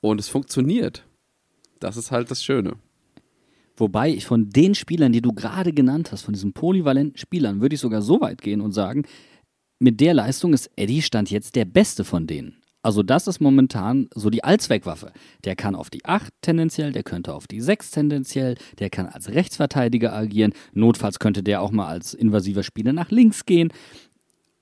[0.00, 1.04] und es funktioniert.
[1.78, 2.74] Das ist halt das Schöne.
[3.76, 7.74] Wobei ich von den Spielern, die du gerade genannt hast, von diesen polyvalenten Spielern, würde
[7.74, 9.04] ich sogar so weit gehen und sagen,
[9.78, 12.59] mit der Leistung ist Eddie Stand jetzt der beste von denen.
[12.82, 15.12] Also das ist momentan so die Allzweckwaffe.
[15.44, 19.28] Der kann auf die 8 tendenziell, der könnte auf die 6 tendenziell, der kann als
[19.28, 23.70] Rechtsverteidiger agieren, notfalls könnte der auch mal als invasiver Spieler nach links gehen.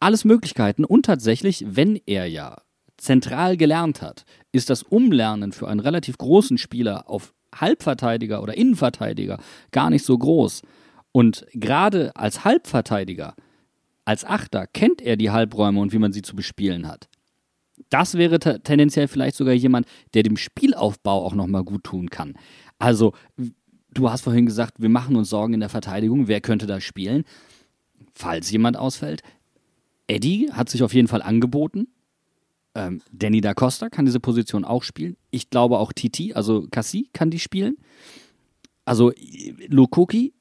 [0.00, 2.56] Alles Möglichkeiten und tatsächlich, wenn er ja
[2.96, 9.38] zentral gelernt hat, ist das Umlernen für einen relativ großen Spieler auf Halbverteidiger oder Innenverteidiger
[9.70, 10.62] gar nicht so groß.
[11.12, 13.34] Und gerade als Halbverteidiger,
[14.04, 17.08] als Achter, kennt er die Halbräume und wie man sie zu bespielen hat
[17.90, 22.34] das wäre tendenziell vielleicht sogar jemand, der dem Spielaufbau auch nochmal gut tun kann.
[22.78, 23.12] Also,
[23.92, 27.24] du hast vorhin gesagt, wir machen uns Sorgen in der Verteidigung, wer könnte da spielen,
[28.14, 29.22] falls jemand ausfällt.
[30.06, 31.88] Eddie hat sich auf jeden Fall angeboten.
[32.74, 35.16] Ähm, Danny da Costa kann diese Position auch spielen.
[35.30, 37.76] Ich glaube auch Titi, also Cassie, kann die spielen.
[38.84, 39.12] Also
[39.68, 40.32] Lukoki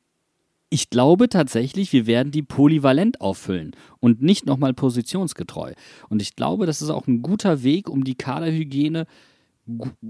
[0.70, 5.74] ich glaube tatsächlich, wir werden die polyvalent auffüllen und nicht nochmal positionsgetreu.
[6.10, 9.06] Und ich glaube, das ist auch ein guter Weg, um die Kaderhygiene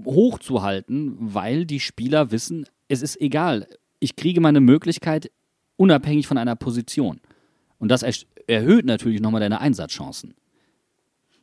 [0.04, 3.66] hochzuhalten, weil die Spieler wissen, es ist egal,
[4.00, 5.30] ich kriege meine Möglichkeit
[5.76, 7.20] unabhängig von einer Position.
[7.78, 8.04] Und das
[8.46, 10.34] erhöht natürlich nochmal deine Einsatzchancen.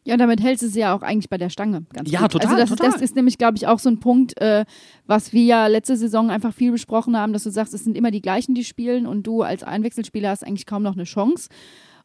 [0.05, 1.83] Ja, damit hältst du sie ja auch eigentlich bei der Stange.
[1.91, 2.33] Ganz ja, gut.
[2.33, 2.47] total.
[2.47, 2.91] Also das, total.
[2.91, 4.65] das ist nämlich, glaube ich, auch so ein Punkt, äh,
[5.07, 8.11] was wir ja letzte Saison einfach viel besprochen haben, dass du sagst, es sind immer
[8.11, 11.49] die gleichen, die spielen und du als Einwechselspieler hast eigentlich kaum noch eine Chance.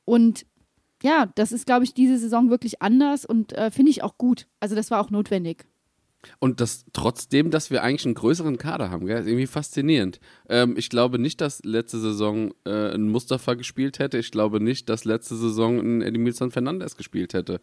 [0.07, 0.47] Und
[1.03, 4.47] ja, das ist, glaube ich, diese Saison wirklich anders und äh, finde ich auch gut.
[4.61, 5.67] Also das war auch notwendig.
[6.39, 9.21] Und das trotzdem, dass wir eigentlich einen größeren Kader haben, gell?
[9.21, 10.21] ist irgendwie faszinierend.
[10.49, 14.19] Ähm, ich glaube nicht, dass letzte Saison äh, ein Mustafa gespielt hätte.
[14.19, 17.61] Ich glaube nicht, dass letzte Saison ein Edmilson Fernandes gespielt hätte.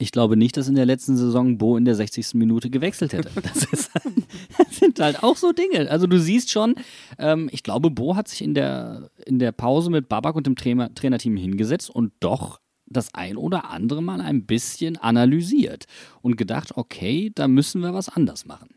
[0.00, 2.34] Ich glaube nicht, dass in der letzten Saison Bo in der 60.
[2.34, 3.30] Minute gewechselt hätte.
[3.42, 3.90] Das, ist,
[4.58, 5.90] das sind halt auch so Dinge.
[5.90, 6.76] Also du siehst schon,
[7.18, 10.54] ähm, ich glaube, Bo hat sich in der, in der Pause mit Babak und dem
[10.54, 15.86] Trainer, Trainerteam hingesetzt und doch das ein oder andere Mal ein bisschen analysiert
[16.22, 18.70] und gedacht, okay, da müssen wir was anders machen.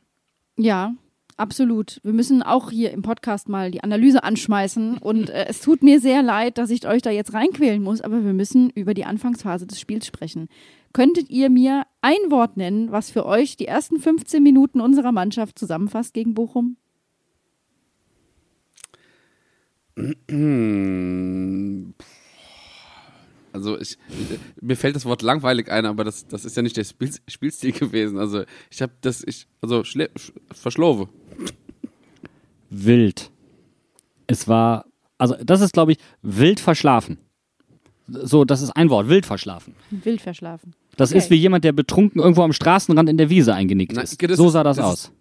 [0.58, 0.94] Ja,
[1.42, 2.00] Absolut.
[2.04, 5.00] Wir müssen auch hier im Podcast mal die Analyse anschmeißen.
[5.00, 8.24] Und äh, es tut mir sehr leid, dass ich euch da jetzt reinquälen muss, aber
[8.24, 10.50] wir müssen über die Anfangsphase des Spiels sprechen.
[10.94, 15.58] Könntet ihr mir ein Wort nennen, was für euch die ersten 15 Minuten unserer Mannschaft
[15.58, 16.78] zusammenfasst gegen Bochum?
[23.54, 23.98] Also ich,
[24.62, 27.72] mir fällt das Wort langweilig ein, aber das, das ist ja nicht der Spiel, Spielstil
[27.74, 28.18] gewesen.
[28.18, 30.10] Also ich habe das, ich, also schle,
[30.52, 31.10] verschlove.
[32.70, 33.32] Wild.
[34.28, 34.86] Es war,
[35.18, 37.18] also das ist, glaube ich, wild verschlafen.
[38.08, 39.74] So, das ist ein Wort, wild verschlafen.
[39.90, 40.74] Wild verschlafen.
[40.98, 41.20] Das Okay.
[41.20, 44.22] ist wie jemand, der betrunken irgendwo am Straßenrand in der Wiese eingenickt Na, ist.
[44.22, 45.12] das so sah das, das aus.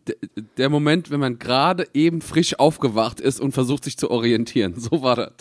[0.57, 4.75] Der Moment, wenn man gerade eben frisch aufgewacht ist und versucht sich zu orientieren.
[4.79, 5.33] So war das.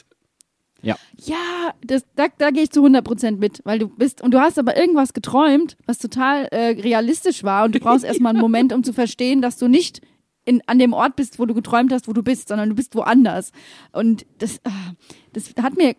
[0.82, 0.96] Ja.
[1.18, 4.58] Ja, das, da, da gehe ich zu 100% mit, weil du bist, und du hast
[4.58, 8.84] aber irgendwas geträumt, was total äh, realistisch war und du brauchst erstmal einen Moment, um
[8.84, 10.02] zu verstehen, dass du nicht
[10.46, 12.96] in, an dem Ort bist, wo du geträumt hast, wo du bist, sondern du bist
[12.96, 13.52] woanders.
[13.92, 14.94] Und das, ah,
[15.34, 15.96] das hat mir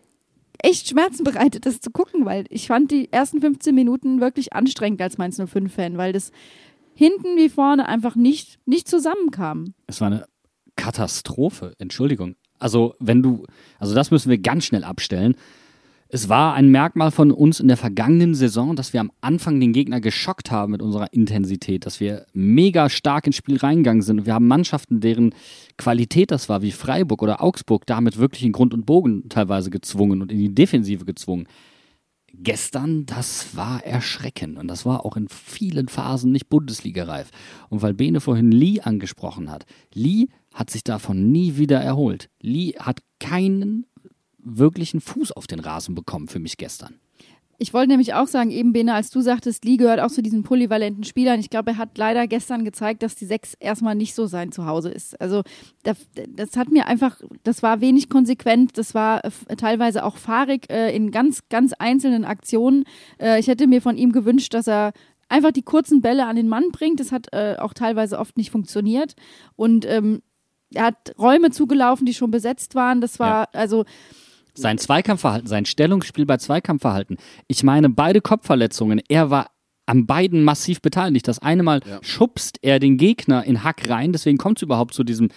[0.57, 5.01] echt Schmerzen bereitet, das zu gucken, weil ich fand die ersten 15 Minuten wirklich anstrengend
[5.01, 6.31] als Mainz 05-Fan, weil das
[6.93, 9.73] hinten wie vorne einfach nicht, nicht zusammenkam.
[9.87, 10.25] Es war eine
[10.75, 12.35] Katastrophe, Entschuldigung.
[12.61, 13.45] Also, wenn du,
[13.79, 15.35] also das müssen wir ganz schnell abstellen.
[16.13, 19.71] Es war ein Merkmal von uns in der vergangenen Saison, dass wir am Anfang den
[19.71, 24.25] Gegner geschockt haben mit unserer Intensität, dass wir mega stark ins Spiel reingegangen sind.
[24.25, 25.33] Wir haben Mannschaften, deren
[25.77, 30.21] Qualität das war, wie Freiburg oder Augsburg, damit wirklich in Grund und Bogen teilweise gezwungen
[30.21, 31.47] und in die Defensive gezwungen.
[32.33, 37.29] Gestern, das war erschreckend und das war auch in vielen Phasen nicht Bundesligareif.
[37.69, 42.29] Und weil Bene vorhin Lee angesprochen hat, Lee hat sich davon nie wieder erholt.
[42.41, 43.85] Lee hat keinen
[44.37, 46.99] wirklichen Fuß auf den Rasen bekommen für mich gestern.
[47.61, 50.41] Ich wollte nämlich auch sagen, eben Bene, als du sagtest, Lee gehört auch zu diesen
[50.41, 51.39] polyvalenten Spielern.
[51.39, 54.89] Ich glaube, er hat leider gestern gezeigt, dass die Sechs erstmal nicht so sein Zuhause
[54.89, 55.21] ist.
[55.21, 55.43] Also
[55.83, 60.71] das, das hat mir einfach, das war wenig konsequent, das war äh, teilweise auch fahrig
[60.71, 62.85] äh, in ganz, ganz einzelnen Aktionen.
[63.19, 64.91] Äh, ich hätte mir von ihm gewünscht, dass er
[65.29, 66.99] einfach die kurzen Bälle an den Mann bringt.
[66.99, 69.13] Das hat äh, auch teilweise oft nicht funktioniert.
[69.55, 70.23] Und ähm,
[70.73, 73.01] er hat Räume zugelaufen, die schon besetzt waren.
[73.01, 73.85] Das war also
[74.53, 77.17] Sein Zweikampfverhalten, sein Stellungsspiel bei Zweikampfverhalten.
[77.47, 79.47] Ich meine, beide Kopfverletzungen, er war
[79.85, 81.27] an beiden massiv beteiligt.
[81.27, 81.99] Das eine Mal Ja.
[82.01, 85.29] schubst er den Gegner in Hack rein, deswegen kommt es überhaupt zu diesem.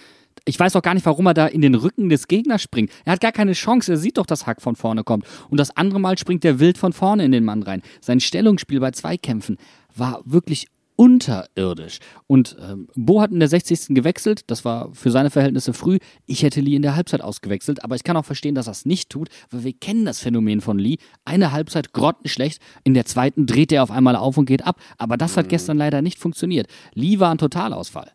[0.45, 2.91] Ich weiß auch gar nicht, warum er da in den Rücken des Gegners springt.
[3.05, 5.25] Er hat gar keine Chance, er sieht doch, dass Hack von vorne kommt.
[5.49, 7.81] Und das andere Mal springt er wild von vorne in den Mann rein.
[8.01, 9.57] Sein Stellungsspiel bei Zweikämpfen
[9.95, 11.99] war wirklich unterirdisch.
[12.27, 13.87] Und ähm, Bo hat in der 60.
[13.89, 15.99] gewechselt, das war für seine Verhältnisse früh.
[16.25, 18.85] Ich hätte Lee in der Halbzeit ausgewechselt, aber ich kann auch verstehen, dass er es
[18.85, 20.97] nicht tut, weil wir kennen das Phänomen von Lee.
[21.25, 24.79] Eine Halbzeit grottenschlecht, in der zweiten dreht er auf einmal auf und geht ab.
[24.97, 26.67] Aber das hat gestern leider nicht funktioniert.
[26.93, 28.11] Lee war ein Totalausfall.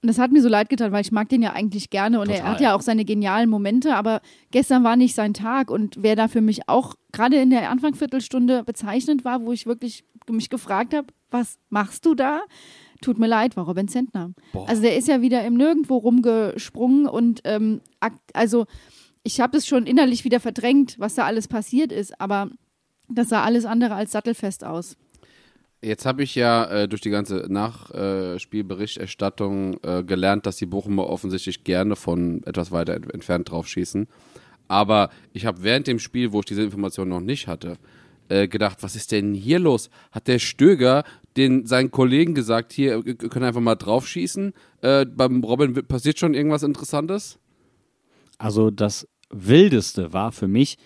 [0.00, 2.28] Und das hat mir so leid getan, weil ich mag den ja eigentlich gerne und
[2.28, 2.52] er Total.
[2.52, 4.20] hat ja auch seine genialen Momente, aber
[4.52, 8.62] gestern war nicht sein Tag und wer da für mich auch gerade in der Anfangsviertelstunde
[8.62, 12.40] bezeichnend war, wo ich wirklich mich gefragt habe, was machst du da?
[13.00, 14.32] Tut mir leid, war Robin Zentner.
[14.66, 17.80] Also der ist ja wieder im Nirgendwo rumgesprungen und ähm,
[18.32, 18.66] also
[19.22, 22.50] ich habe es schon innerlich wieder verdrängt, was da alles passiert ist, aber
[23.08, 24.96] das sah alles andere als sattelfest aus.
[25.80, 31.62] Jetzt habe ich ja äh, durch die ganze Nachspielberichterstattung äh, gelernt, dass die Bochumer offensichtlich
[31.62, 34.08] gerne von etwas weiter ent entfernt drauf schießen.
[34.66, 37.78] Aber ich habe während dem Spiel, wo ich diese Information noch nicht hatte,
[38.28, 39.90] äh, gedacht, was ist denn hier los?
[40.12, 41.04] Hat der Stöger
[41.36, 44.52] den seinen Kollegen gesagt, hier, ihr könnt einfach mal drauf schießen?
[44.82, 47.38] Äh, beim Robin passiert schon irgendwas Interessantes?
[48.38, 50.78] Also das Wildeste war für mich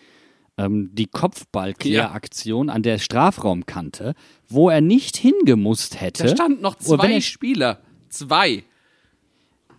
[0.59, 4.15] ähm, die Kopfballkläraktion an der Strafraumkante,
[4.49, 6.25] wo er nicht hingemusst hätte.
[6.25, 7.81] Da standen noch zwei er- Spieler.
[8.09, 8.65] Zwei.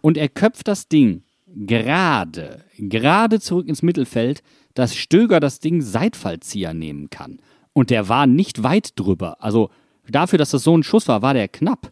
[0.02, 4.41] und er köpft das Ding gerade, gerade zurück ins Mittelfeld,
[4.73, 7.39] dass Stöger das Ding Seitfallzieher nehmen kann.
[7.74, 9.42] Und der war nicht weit drüber.
[9.44, 9.70] Also
[10.08, 11.92] dafür, dass das so ein Schuss war, war der knapp.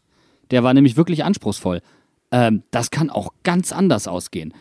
[0.52, 1.82] Der war nämlich wirklich anspruchsvoll.
[2.32, 4.54] Ähm, das kann auch ganz anders ausgehen.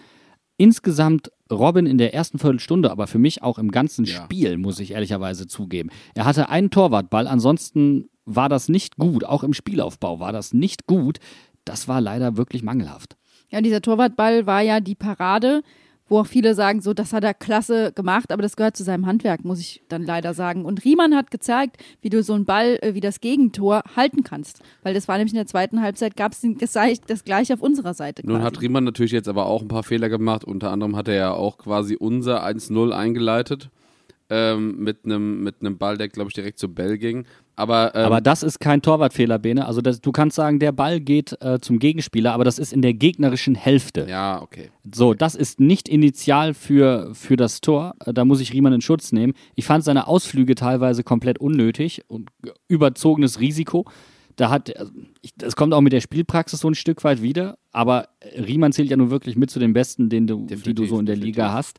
[0.56, 4.22] Insgesamt Robin in der ersten Viertelstunde, aber für mich auch im ganzen Ja.
[4.24, 5.90] Spiel, muss ich ehrlicherweise zugeben.
[6.14, 9.24] Er hatte einen Torwartball, ansonsten war das nicht gut.
[9.24, 11.18] Auch im Spielaufbau war das nicht gut.
[11.64, 13.16] Das war leider wirklich mangelhaft.
[13.48, 15.62] Ja, dieser Torwartball war ja die Parade,
[16.10, 19.06] wo auch viele sagen, so, das hat er klasse gemacht, aber das gehört zu seinem
[19.06, 20.64] Handwerk, muss ich dann leider sagen.
[20.64, 24.60] Und Riemann hat gezeigt, wie du so einen Ball äh, wie das Gegentor halten kannst.
[24.82, 26.74] Weil das war nämlich in der zweiten Halbzeit, gab es das,
[27.06, 28.26] das gleiche auf unserer Seite.
[28.26, 28.46] Nun quasi.
[28.46, 30.44] hat Riemann natürlich jetzt aber auch ein paar Fehler gemacht.
[30.44, 33.70] Unter anderem hat er ja auch quasi unser 1-0 eingeleitet.
[34.32, 37.24] Ähm, mit einem mit einem Ball, der, glaube ich, direkt zu Bell ging.
[37.56, 39.66] Aber, ähm, Aber das ist kein Torwartfehler, Bene.
[39.66, 42.80] Also das, du kannst sagen, der Ball geht äh, zum Gegenspieler, aber das ist in
[42.80, 44.06] der gegnerischen Hälfte.
[44.08, 44.70] ja, okay.
[44.94, 47.94] So, das ist nicht initial für, für das Tor.
[48.06, 49.34] Äh, Da muss ich Riemann in Schutz nehmen.
[49.56, 52.30] Ich fand seine Ausflüge teilweise komplett unnötig und
[52.68, 53.84] überzogenes Risiko.
[54.36, 54.72] Da hat,
[55.20, 58.72] ich, das kommt auch mit der Spielpraxis so ein Stück weit wieder, aber äh, Riemann
[58.72, 61.16] zählt ja nun wirklich mit zu den Besten, den du, die du so in der
[61.16, 61.36] definitiv.
[61.36, 61.78] Liga hast.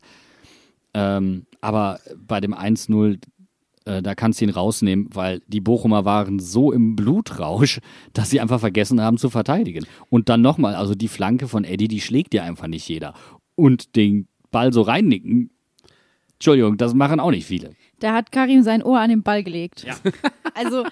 [0.94, 3.18] Ähm, aber bei dem 1-0,
[3.84, 7.80] äh, da kannst du ihn rausnehmen, weil die Bochumer waren so im Blutrausch,
[8.12, 9.86] dass sie einfach vergessen haben zu verteidigen.
[10.10, 13.14] Und dann nochmal, also die Flanke von Eddie, die schlägt dir einfach nicht jeder.
[13.54, 15.50] Und den Ball so reinnicken,
[16.42, 17.70] Entschuldigung, das machen auch nicht viele.
[18.00, 19.86] Da hat Karim sein Ohr an den Ball gelegt.
[20.54, 20.84] Also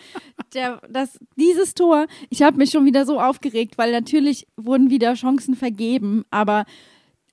[0.54, 5.12] der, das, dieses Tor, ich habe mich schon wieder so aufgeregt, weil natürlich wurden wieder
[5.12, 6.64] Chancen vergeben, aber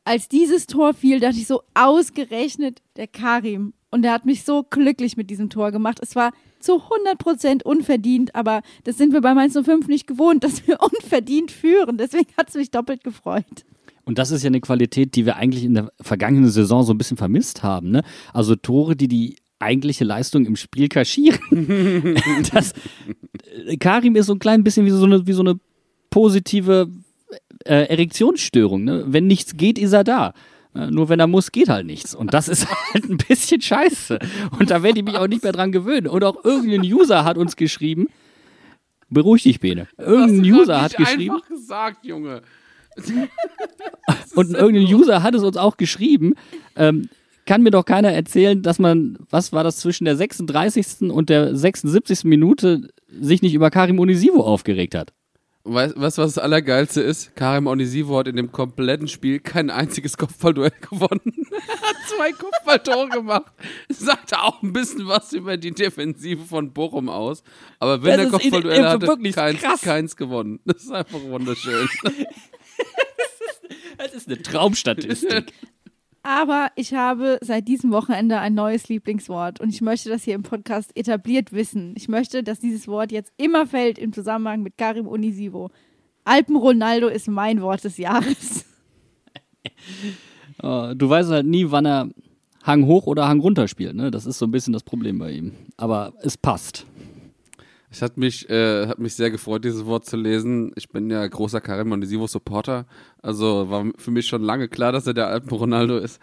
[0.08, 3.74] als dieses Tor fiel, dachte ich so, ausgerechnet der Karim.
[3.90, 6.00] Und der hat mich so glücklich mit diesem Tor gemacht.
[6.02, 10.66] Es war zu 100% unverdient, aber das sind wir bei Mainz 05 nicht gewohnt, dass
[10.66, 11.98] wir unverdient führen.
[11.98, 13.66] Deswegen hat es mich doppelt gefreut.
[14.06, 16.98] Und das ist ja eine Qualität, die wir eigentlich in der vergangenen Saison so ein
[16.98, 17.92] bisschen vermisst haben.
[17.92, 18.04] Ne?
[18.34, 21.40] Also Tore, die die eigentliche Leistung im Spiel kaschieren.
[22.54, 22.74] das,
[23.66, 25.60] äh, Karim ist so ein klein bisschen wie so eine, wie so eine
[26.10, 26.90] positive
[27.66, 28.84] äh, Erektionsstörung.
[28.84, 29.04] Ne?
[29.08, 30.34] Wenn nichts geht, ist er da.
[30.76, 32.16] Äh, Nur wenn er muss, geht halt nichts.
[32.16, 34.20] Und das ist halt ein bisschen scheiße.
[34.60, 36.08] Und da werde ich mich auch nicht mehr dran gewöhnen.
[36.08, 38.08] Und auch irgendein User hat uns geschrieben,
[39.10, 39.88] beruhig dich, Bene.
[39.98, 42.42] Irgendein User hat geschrieben, einfach gesagt, Junge.
[44.36, 46.34] und irgendein User hat es uns auch geschrieben,
[46.76, 47.10] ähm,
[47.46, 51.10] kann mir doch keiner erzählen, dass man, was war das, zwischen der 36.
[51.10, 52.26] und der 76.
[52.26, 55.14] Minute sich nicht über Karim Unisivo aufgeregt hat.
[55.70, 57.36] Weißt du, was das Allergeilste ist?
[57.36, 61.20] Karim Onisivo hat in dem kompletten Spiel kein einziges Kopfballduell gewonnen.
[61.52, 63.52] Er hat zwei Kopfballtore gemacht.
[63.90, 67.44] Sagt auch ein bisschen was über die Defensive von Bochum aus.
[67.80, 69.82] Aber wenn Das er in- hatte, keins, krass.
[69.82, 70.60] keins gewonnen.
[70.66, 71.88] Das ist einfach wunderschön.
[73.98, 75.52] Das ist eine Traumstatistik.
[76.30, 80.44] Aber ich habe seit diesem Wochenende ein neues Lieblingswort und ich möchte das hier im
[80.44, 81.94] Podcast etabliert wissen.
[81.96, 85.70] Ich möchte, dass dieses Wort jetzt immer fällt im Zusammenhang mit Karim Unisivo.
[86.26, 88.66] Alpen Ronaldo ist mein Wort des Jahres.
[90.62, 92.10] Äh, du weißt halt nie, wann er
[92.62, 93.96] Hang hoch oder Hang runter spielt.
[93.96, 94.12] Ne?
[94.12, 95.54] Das ist so ein bisschen das Problem bei ihm.
[95.78, 96.86] Aber es passt.
[97.98, 100.72] Es hat mich, äh, hat mich sehr gefreut, dieses Wort zu lesen.
[100.76, 102.86] Ich bin ja großer Karim Onisivo-Supporter.
[103.24, 106.22] Also war für mich schon lange klar, dass er der Alpen-Ronaldo ist.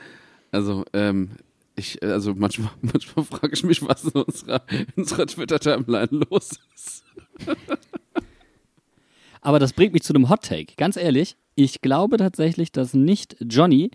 [0.52, 1.30] Also, ähm,
[1.74, 4.62] ich, also manchmal, manchmal frage ich mich, was in unserer,
[4.94, 7.02] unserer Twitter-Timeline los ist.
[9.40, 10.74] Aber das bringt mich zu einem Hot Take.
[10.76, 13.90] Ganz ehrlich, ich glaube tatsächlich, dass nicht Johnny,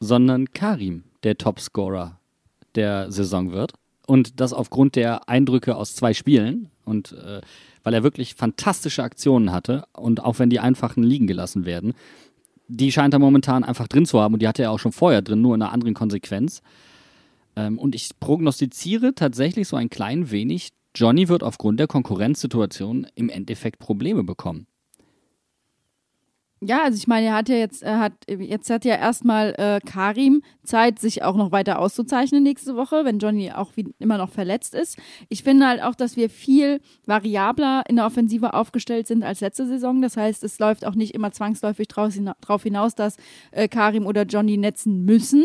[0.00, 2.18] sondern Karim der Topscorer
[2.74, 3.74] der Saison wird.
[4.06, 7.40] Und das aufgrund der Eindrücke aus zwei Spielen und äh,
[7.82, 11.92] weil er wirklich fantastische Aktionen hatte und auch wenn die einfachen liegen gelassen werden,
[12.68, 15.22] die scheint er momentan einfach drin zu haben und die hatte er auch schon vorher
[15.22, 16.62] drin, nur in einer anderen Konsequenz.
[17.56, 23.28] Ähm, und ich prognostiziere tatsächlich so ein klein wenig, Johnny wird aufgrund der Konkurrenzsituation im
[23.28, 24.66] Endeffekt Probleme bekommen.
[26.62, 29.78] Ja, also ich meine, er hat ja jetzt, er hat, jetzt hat ja erstmal äh,
[29.84, 34.30] Karim Zeit, sich auch noch weiter auszuzeichnen nächste Woche, wenn Johnny auch wie, immer noch
[34.30, 34.96] verletzt ist.
[35.28, 39.66] Ich finde halt auch, dass wir viel variabler in der Offensive aufgestellt sind als letzte
[39.66, 40.00] Saison.
[40.00, 43.18] Das heißt, es läuft auch nicht immer zwangsläufig darauf hinaus, dass
[43.50, 45.44] äh, Karim oder Johnny netzen müssen.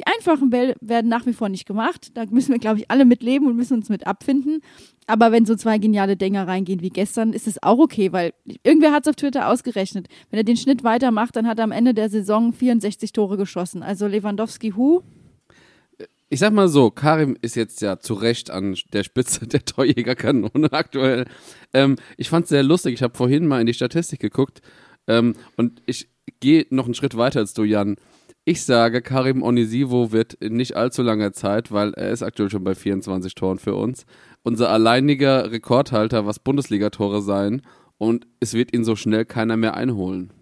[0.00, 2.12] Die einfachen Bälle werden nach wie vor nicht gemacht.
[2.14, 4.62] Da müssen wir, glaube ich, alle mit leben und müssen uns mit abfinden.
[5.06, 8.32] Aber wenn so zwei geniale Dinger reingehen wie gestern, ist es auch okay, weil
[8.62, 10.08] irgendwer hat es auf Twitter ausgerechnet.
[10.30, 13.82] Wenn er den Schnitt weitermacht, dann hat er am Ende der Saison 64 Tore geschossen.
[13.82, 15.02] Also Lewandowski, hu.
[16.30, 20.68] Ich sag mal so, Karim ist jetzt ja zu Recht an der Spitze der Torjägerkanone
[20.72, 21.26] aktuell.
[21.74, 22.94] Ähm, ich fand es sehr lustig.
[22.94, 24.62] Ich habe vorhin mal in die Statistik geguckt
[25.08, 26.08] ähm, und ich
[26.40, 27.96] gehe noch einen Schritt weiter als du, Jan.
[28.44, 32.64] Ich sage, Karim Onisivo wird in nicht allzu langer Zeit, weil er ist aktuell schon
[32.64, 34.06] bei 24 Toren für uns,
[34.42, 37.62] unser alleiniger Rekordhalter, was Bundesligatore sein.
[37.98, 40.32] Und es wird ihn so schnell keiner mehr einholen.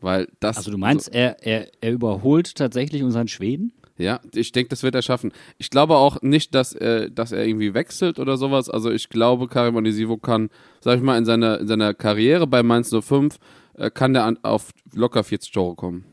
[0.00, 0.56] Weil das.
[0.56, 3.72] Also du meinst, so, er, er, er überholt tatsächlich unseren Schweden?
[3.96, 5.32] Ja, ich denke, das wird er schaffen.
[5.56, 8.68] Ich glaube auch nicht, dass er, dass er irgendwie wechselt oder sowas.
[8.68, 10.50] Also ich glaube, Karim Onisivo kann,
[10.80, 13.38] sag ich mal, in seiner, in seiner Karriere bei Mainz 05
[13.74, 16.04] äh, kann der auf locker 40 Tore kommen.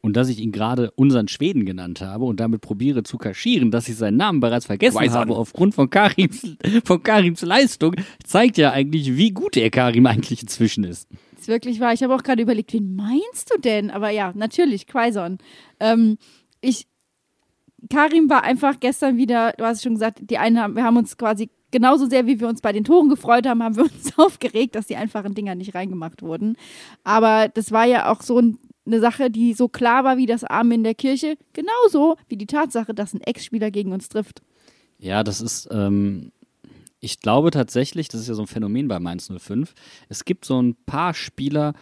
[0.00, 3.88] Und dass ich ihn gerade unseren Schweden genannt habe und damit probiere zu kaschieren, dass
[3.88, 5.38] ich seinen Namen bereits vergessen Weiß habe an.
[5.38, 7.94] aufgrund von Karims, von Karims Leistung,
[8.24, 11.08] zeigt ja eigentlich, wie gut der Karim eigentlich inzwischen ist.
[11.38, 11.92] ist wirklich wahr.
[11.92, 13.90] Ich habe auch gerade überlegt, wen meinst du denn?
[13.90, 15.38] Aber ja, natürlich, Quaison.
[15.80, 16.18] Ähm,
[16.60, 16.86] ich,
[17.90, 21.16] Karim war einfach gestern wieder, du hast schon gesagt, die einen haben, wir haben uns
[21.16, 24.74] quasi genauso sehr, wie wir uns bei den Toren gefreut haben, haben wir uns aufgeregt,
[24.74, 26.56] dass die einfachen Dinger nicht reingemacht wurden.
[27.04, 28.58] Aber das war ja auch so ein,
[28.88, 32.46] eine Sache, die so klar war wie das Arm in der Kirche, genauso wie die
[32.46, 34.42] Tatsache, dass ein Ex-Spieler gegen uns trifft.
[34.98, 36.32] Ja, das ist, ähm,
[37.00, 39.74] ich glaube tatsächlich, das ist ja so ein Phänomen bei Mainz 05.
[40.08, 41.74] Es gibt so ein paar Spieler,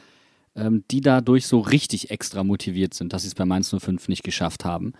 [0.54, 4.22] ähm, die dadurch so richtig extra motiviert sind, dass sie es bei Mainz 05 nicht
[4.22, 4.92] geschafft haben.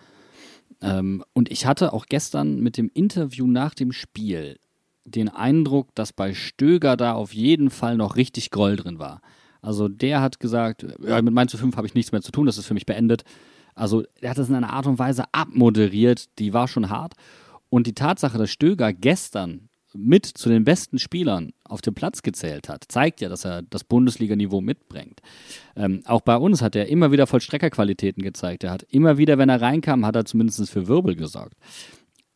[0.81, 4.57] Ähm, und ich hatte auch gestern mit dem Interview nach dem Spiel
[5.05, 9.21] den Eindruck, dass bei Stöger da auf jeden Fall noch richtig Groll drin war.
[9.67, 12.57] Also der hat gesagt, ja, mit Mainz 05 habe ich nichts mehr zu tun, das
[12.57, 13.25] ist für mich beendet.
[13.75, 17.15] Also er hat das in einer Art und Weise abmoderiert, die war schon hart.
[17.67, 22.69] Und die Tatsache, dass Stöger gestern mit zu den besten Spielern auf dem Platz gezählt
[22.69, 25.19] hat, zeigt ja, dass er das Bundesliga-Niveau mitbringt.
[25.75, 28.63] Ähm, auch bei uns hat er immer wieder Vollstreckerqualitäten gezeigt.
[28.63, 31.57] Er hat immer wieder, wenn er reinkam, hat er zumindest für Wirbel gesorgt.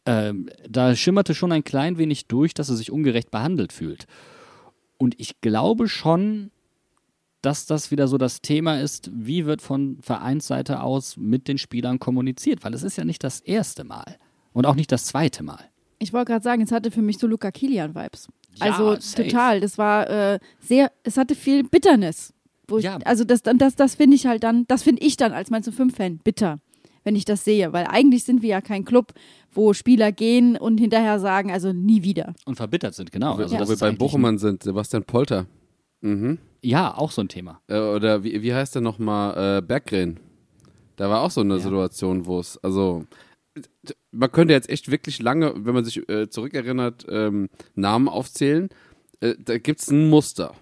[0.05, 4.05] Ähm, da schimmerte schon ein klein wenig durch, dass er sich ungerecht behandelt fühlt.
[4.97, 6.51] Und ich glaube schon,
[7.41, 11.99] dass das wieder so das Thema ist, wie wird von Vereinsseite aus mit den Spielern
[11.99, 14.17] kommuniziert, weil es ist ja nicht das erste Mal
[14.53, 15.59] und auch nicht das zweite Mal.
[15.99, 18.27] Ich wollte gerade sagen, es hatte für mich so Luca Kilian-Vibes.
[18.55, 19.23] Ja, also safe.
[19.27, 19.59] total.
[19.61, 22.33] Das war äh, sehr, es hatte viel Bitternis.
[22.67, 22.97] Wo ich, Ja.
[23.05, 25.67] Also das, dann- das, das finde ich halt dann, das finde ich dann als Mainz
[25.69, 26.59] 05-Fan bitter,
[27.03, 27.71] wenn ich das sehe.
[27.71, 29.13] Weil eigentlich sind wir ja kein Club,
[29.53, 32.33] wo Spieler gehen und hinterher sagen, also nie wieder.
[32.45, 33.37] Und verbittert sind, genau.
[33.37, 35.45] Wo Also wo das wir ist beim Bochumern sind, Sebastian Polter.
[36.01, 36.39] Mhm.
[36.61, 37.61] Ja, auch so ein Thema.
[37.67, 39.59] Äh, oder wie, wie heißt der nochmal?
[39.59, 40.19] Äh, Berggren.
[40.95, 43.05] Da war auch so eine Situation, wo es, also,
[44.11, 48.69] man könnte jetzt echt wirklich lange, wenn man sich äh, zurückerinnert, ähm, Namen aufzählen.
[49.19, 50.53] Äh, da gibt es ein Muster.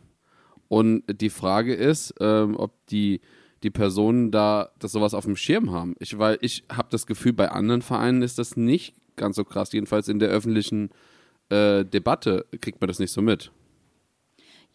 [0.70, 3.22] Und die Frage ist, ähm, ob die,
[3.64, 5.96] die Personen da das sowas auf dem Schirm haben.
[6.00, 9.74] Ich, weil ich habe das Gefühl, bei anderen Vereinen ist das nicht ganz so krass.
[9.74, 10.92] Jedenfalls in der öffentlichen
[11.50, 13.52] äh, Debatte kriegt man das nicht so mit.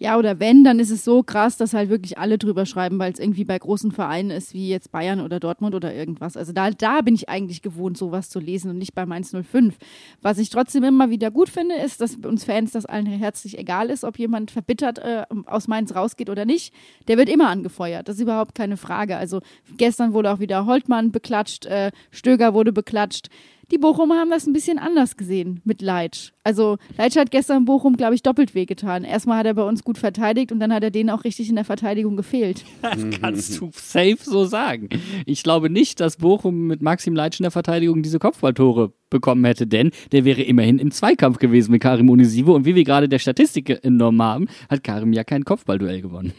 [0.04, 3.10] Ja, oder wenn, dann ist es so krass, dass halt wirklich alle drüber schreiben, weil
[3.10, 6.36] es irgendwie bei großen Vereinen ist, wie jetzt Bayern oder Dortmund oder irgendwas.
[6.36, 9.78] Also da, da bin ich eigentlich gewohnt, sowas zu lesen und nicht bei Mainz 05.
[10.20, 13.88] Was ich trotzdem immer wieder gut finde, ist, dass uns Fans das allen herzlich egal
[13.88, 16.74] ist, ob jemand verbittert äh, aus Mainz rausgeht oder nicht.
[17.08, 18.06] Der wird immer angefeuert.
[18.06, 19.16] Das ist überhaupt keine Frage.
[19.16, 19.40] Also
[19.78, 23.30] gestern wurde auch wieder Holtmann beklatscht, äh, Stöger wurde beklatscht.
[23.70, 26.32] Die Bochumer haben das ein bisschen anders gesehen mit Leitsch.
[26.42, 29.04] Also Leitsch hat gestern Bochum, glaube ich, doppelt wehgetan.
[29.04, 31.54] Erstmal hat er bei uns gut verteidigt und dann hat er denen auch richtig in
[31.54, 32.64] der Verteidigung gefehlt.
[32.82, 34.88] Das kannst du safe so sagen.
[35.26, 39.66] Ich glaube nicht, dass Bochum mit Maxim Leitsch in der Verteidigung diese Kopfballtore bekommen hätte,
[39.66, 43.18] denn der wäre immerhin im Zweikampf gewesen mit Karim Unisivo und wie wir gerade der
[43.18, 46.32] Statistik entnommen haben, hat Karim ja kein Kopfballduell gewonnen.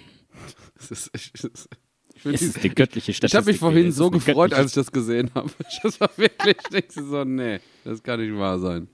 [0.77, 1.84] Das ist, das, find
[2.33, 3.29] Es ist eine göttliche Statistik.
[3.29, 5.49] ich habe mich vorhin Es so gefreut, als ich das gesehen habe.
[5.83, 8.87] Das war wirklich, ich so, nee, das kann nicht wahr sein.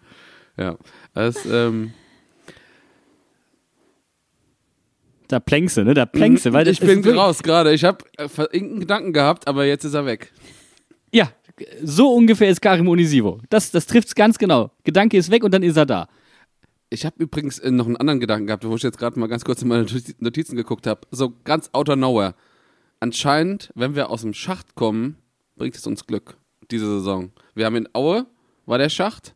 [0.58, 0.78] Ja,
[1.14, 1.94] das, ähm,
[5.28, 5.94] Da plänkst du, ne?
[5.94, 7.74] Da plänkst du, weil das ich bin raus gerade.
[7.74, 10.34] Ich habe äh, irgendeinen Gedanken gehabt, aber jetzt ist er weg.
[11.14, 11.32] Ja,
[11.84, 13.40] so ungefähr ist Karim Unisivo.
[13.50, 14.72] Das, das trifft's ganz genau.
[14.84, 16.10] Gedanke ist weg und dann ist er da.
[16.90, 19.46] Ich habe übrigens äh, noch einen anderen Gedanken gehabt, wo ich jetzt gerade mal ganz
[19.46, 21.00] kurz in meine Notiz- Notizen geguckt habe.
[21.12, 22.36] So ganz outer nowhere.
[23.02, 25.18] Anscheinend, wenn wir aus dem Schacht kommen,
[25.56, 26.38] bringt es uns Glück,
[26.70, 27.32] diese Saison.
[27.56, 28.28] Wir haben in Aue,
[28.68, 29.34] war der Schacht.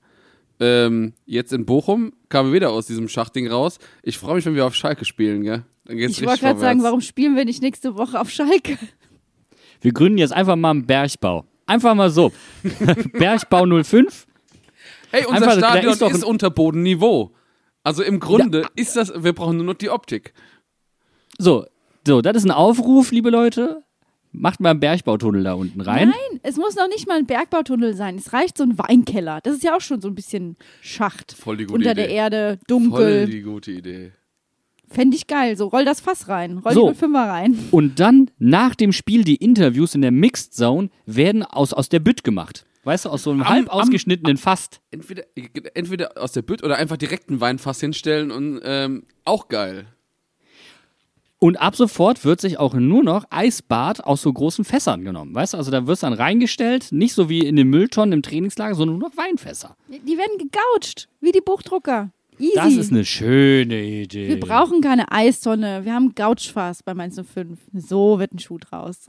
[0.60, 3.80] Ähm, jetzt in Bochum kamen wir wieder aus diesem Schachtding raus.
[4.04, 5.64] Ich freue mich, wenn wir auf Schalke spielen, gell?
[5.86, 8.78] Dann geht's Ich richtig wollte gerade sagen, warum spielen wir nicht nächste Woche auf Schalke?
[9.82, 11.46] Wir gründen jetzt einfach mal einen Bergbau.
[11.66, 12.32] Einfach mal so.
[13.14, 14.28] Bergbau 05.
[15.10, 17.34] Hey, unser Einfach, da Stadion ist doch ist, unter Bodenniveau.
[17.82, 20.34] Also im Grunde ist das, wir brauchen nur noch die Optik.
[21.40, 21.66] So,
[22.06, 23.84] so, das ist ein Aufruf, liebe Leute.
[24.32, 26.10] Macht mal einen Bergbautunnel da unten rein.
[26.10, 28.18] Nein, es muss noch nicht mal ein Bergbautunnel sein.
[28.18, 29.40] Es reicht so ein Weinkeller.
[29.42, 31.32] Das ist ja auch schon so ein bisschen Schacht.
[31.32, 32.02] Voll die gute Unter Idee.
[32.02, 33.26] der Erde, Voll dunkel.
[33.28, 34.12] die gute Idee.
[34.90, 35.56] Fände ich geil.
[35.58, 36.58] So, roll das Fass rein.
[36.58, 36.90] Roll So.
[36.92, 37.58] die Fünfer rein.
[37.72, 42.00] Und dann nach dem Spiel die Interviews in der Mixed Zone werden aus, aus der
[42.00, 42.66] Bütt gemacht.
[42.84, 44.82] Weißt du, aus so einem Am- halb am- ausgeschnittenen Fast.
[44.92, 45.24] Entweder,
[45.74, 49.88] entweder aus der Bütt oder einfach direkt ein Weinfass hinstellen und ähm, auch geil.
[51.40, 55.36] Und ab sofort wird sich auch nur noch Eisbad aus so großen Fässern genommen.
[55.36, 58.22] Weißt du, also da wird es dann reingestellt, nicht so wie in den Mülltonnen im
[58.24, 59.76] Trainingslager, sondern nur noch Weinfässer.
[59.90, 62.12] Die werden gegoucht, wie die Buchdrucker.
[62.40, 62.54] Easy.
[62.56, 64.28] Das ist eine schöne Idee.
[64.28, 65.86] wir brauchen keine Eistonne.
[65.86, 67.60] Wir haben Gouchfass bei Mainz 05.
[67.74, 69.08] So wird ein Schuh draus.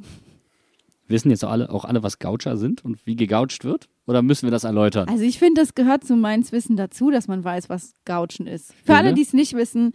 [1.09, 3.89] Wissen jetzt auch alle, auch alle, was Goucher sind und wie gegoucht wird?
[4.07, 5.09] Oder müssen wir das erläutern?
[5.09, 8.75] Also ich finde, das gehört zu Mainz Wissen dazu, dass man weiß, was Gouchen ist.
[8.85, 9.93] Für alle, die es nicht wissen,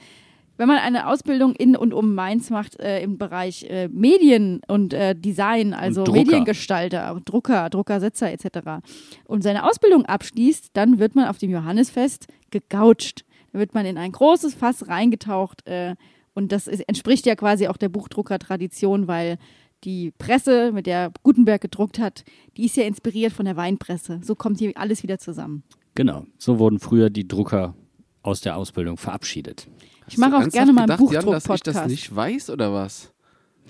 [0.58, 4.94] wenn man eine Ausbildung in und um Mainz macht äh, im Bereich äh, Medien und
[4.94, 6.20] äh, Design, also Drucker.
[6.20, 8.84] Mediengestalter, Drucker, Druckersetzer etc.
[9.26, 13.26] und seine Ausbildung abschließt, dann wird man auf dem Johannisfest gegoucht.
[13.54, 15.96] Da wird man in ein großes Fass reingetaucht äh,
[16.34, 19.38] und das ist, entspricht ja quasi auch der Buchdrucker-Tradition, weil
[19.84, 22.24] die Presse, mit der Gutenberg gedruckt hat,
[22.56, 24.20] die ist ja inspiriert von der Weinpresse.
[24.24, 25.64] So kommt hier alles wieder zusammen.
[25.96, 27.76] Genau, so wurden früher die Drucker
[28.24, 29.68] aus der Ausbildung verabschiedet.
[30.08, 31.88] Ich mache auch gerne mal einen Jan, dass ich das Buchdruck-Podcast.
[31.88, 33.12] nicht weiß oder was?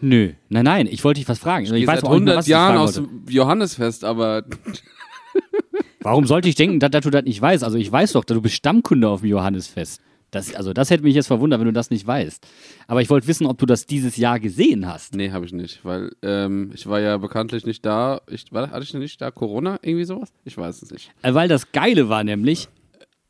[0.02, 1.66] Nö, nein, nein, ich wollte dich was fragen.
[1.66, 4.44] Ich, Ich weiß seit auch nicht mehr, 100 was ich Jahren aus dem Johannesfest, aber
[6.02, 7.64] Warum sollte ich denken, dass, dass du das nicht weißt?
[7.64, 10.02] Also ich weiß doch, dass du bist Stammkunde auf dem Johannisfest.
[10.32, 12.48] Das, also das hätte mich jetzt verwundert, wenn du das nicht weißt.
[12.88, 15.14] Aber ich wollte wissen, ob du das dieses Jahr gesehen hast.
[15.14, 18.22] nee, habe ich nicht, weil ähm, ich war ja bekanntlich nicht da.
[18.30, 20.32] Ich, war, hatte ich nicht da Corona, irgendwie sowas?
[20.46, 21.12] Ich weiß es nicht.
[21.22, 22.70] Äh, Weil das Geile war nämlich,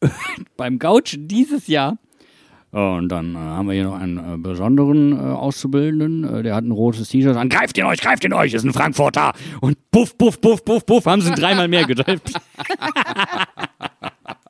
[0.58, 1.97] beim Gouchen dieses Jahr,
[2.72, 6.64] und dann äh, haben wir hier noch einen äh, besonderen äh, Auszubildenden, äh, der hat
[6.64, 7.49] ein rotes T-Shirt an.
[7.49, 9.34] Greift ihn euch, greift ihn euch, ist ein Frankfurter.
[9.60, 12.32] Und puff, puff, puff, puff, puff, haben sie dreimal mehr gedrückt.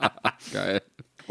[0.53, 0.81] Geil.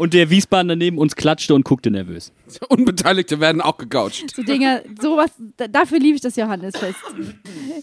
[0.00, 2.32] Und der Wiesbadener neben uns klatschte und guckte nervös.
[2.70, 4.34] Unbeteiligte werden auch gegoucht.
[4.34, 6.96] So Dinger, sowas, da, dafür liebe ich das Johannesfest.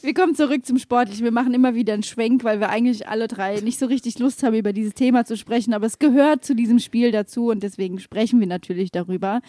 [0.02, 1.24] Wir kommen zurück zum Sportlichen.
[1.24, 4.42] Wir machen immer wieder einen Schwenk, weil wir eigentlich alle drei nicht so richtig Lust
[4.42, 5.76] haben, über dieses Thema zu sprechen.
[5.76, 9.42] Aber es gehört zu diesem Spiel dazu und deswegen sprechen wir natürlich darüber.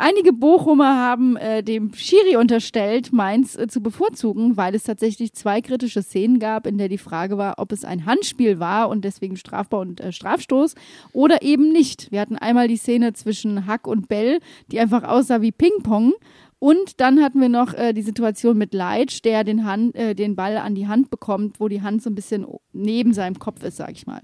[0.00, 5.60] Einige Bochumer haben äh, dem Schiri unterstellt, Mainz äh, zu bevorzugen, weil es tatsächlich zwei
[5.60, 9.36] kritische Szenen gab, in der die Frage war, ob es ein Handspiel war und deswegen
[9.36, 10.76] strafbar und äh, Strafstoß
[11.12, 12.12] oder eben nicht.
[12.12, 14.38] Wir hatten einmal die Szene zwischen Hack und Bell,
[14.70, 16.12] die einfach aussah wie Ping-Pong.
[16.60, 20.36] Und dann hatten wir noch äh, die Situation mit Leitsch, der den, Hand, äh, den
[20.36, 23.78] Ball an die Hand bekommt, wo die Hand so ein bisschen neben seinem Kopf ist,
[23.78, 24.20] sag ich mal.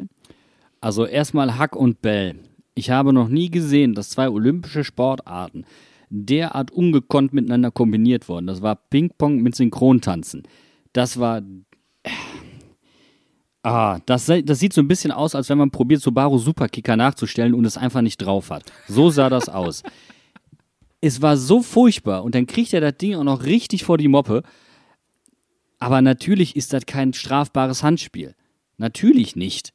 [0.80, 2.36] Also erstmal Hack und Bell.
[2.74, 5.64] Ich habe noch nie gesehen, dass zwei olympische Sportarten
[6.10, 8.46] derart ungekonnt miteinander kombiniert wurden.
[8.46, 10.42] Das war Ping-Pong mit Synchrontanzen.
[10.92, 11.42] Das war.
[13.62, 17.54] Ah, das, das sieht so ein bisschen aus, als wenn man probiert, Subaru Superkicker nachzustellen
[17.54, 18.64] und es einfach nicht drauf hat.
[18.88, 19.82] So sah das aus.
[21.00, 24.08] Es war so furchtbar und dann kriegt er das Ding auch noch richtig vor die
[24.08, 24.42] Moppe.
[25.78, 28.34] Aber natürlich ist das kein strafbares Handspiel.
[28.76, 29.72] Natürlich nicht.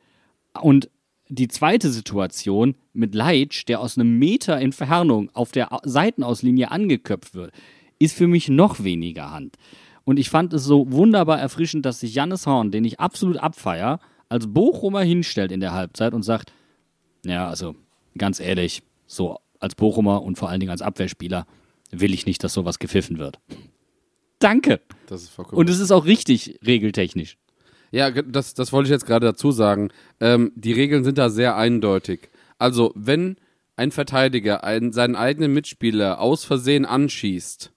[0.62, 0.90] Und
[1.30, 7.36] die zweite Situation mit Leitsch, der aus einem Meter Entfernung auf der Au- Seitenauslinie angeköpft
[7.36, 7.52] wird,
[8.00, 9.58] ist für mich noch weniger Hand.
[10.06, 14.00] Und ich fand es so wunderbar erfrischend, dass sich Jannis Horn, den ich absolut abfeier,
[14.28, 16.52] als Bochumer hinstellt in der Halbzeit und sagt,
[17.26, 17.76] ja, also
[18.18, 21.46] ganz ehrlich, so als Bochumer und vor allen Dingen als Abwehrspieler
[21.92, 23.40] will ich nicht, dass sowas gepfiffen wird.
[24.40, 24.82] Danke.
[25.58, 27.38] Und es ist auch richtig regeltechnisch.
[27.92, 29.90] Ja, das, das wollte ich jetzt gerade dazu sagen.
[30.20, 32.30] Ähm, die Regeln sind da sehr eindeutig.
[32.58, 33.38] Also, wenn
[33.76, 37.72] ein Verteidiger einen, seinen eigenen Mitspieler aus Versehen anschießt,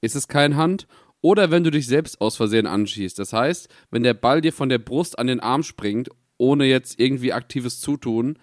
[0.00, 0.86] ist es kein Hand.
[1.20, 3.18] Oder wenn du dich selbst aus Versehen anschießt.
[3.18, 6.98] Das heißt, wenn der Ball dir von der Brust an den Arm springt, ohne jetzt
[6.98, 8.38] irgendwie aktives Zutun,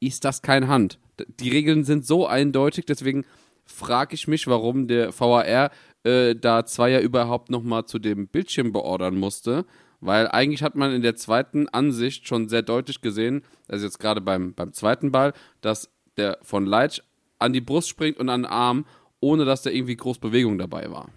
[0.00, 0.98] ist das kein Hand.
[1.38, 3.24] Die Regeln sind so eindeutig, deswegen
[3.64, 5.70] frage ich mich, warum der VAR
[6.02, 9.64] äh, da Zweier überhaupt nochmal zu dem Bildschirm beordern musste.
[10.00, 14.20] Weil eigentlich hat man in der zweiten Ansicht schon sehr deutlich gesehen, also jetzt gerade
[14.20, 17.00] beim, beim zweiten Ball, dass der von Leitsch
[17.38, 18.86] an die Brust springt und an den Arm,
[19.20, 21.08] ohne dass da irgendwie groß Bewegung dabei war.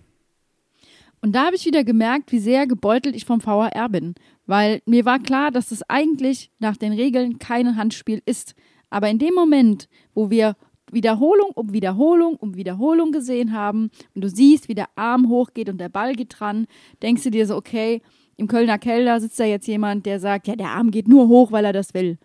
[1.21, 4.15] Und da habe ich wieder gemerkt, wie sehr gebeutelt ich vom VAR bin.
[4.47, 8.55] Weil mir war klar, dass das eigentlich nach den Regeln kein Handspiel ist.
[8.89, 10.55] Aber in dem Moment, wo wir
[10.91, 15.77] Wiederholung um Wiederholung um Wiederholung gesehen haben und du siehst, wie der Arm hochgeht und
[15.77, 16.65] der Ball geht dran,
[17.01, 18.01] denkst du dir so, okay,
[18.41, 21.51] im Kölner Keller sitzt da jetzt jemand, der sagt, ja, der Arm geht nur hoch,
[21.51, 22.17] weil er das will.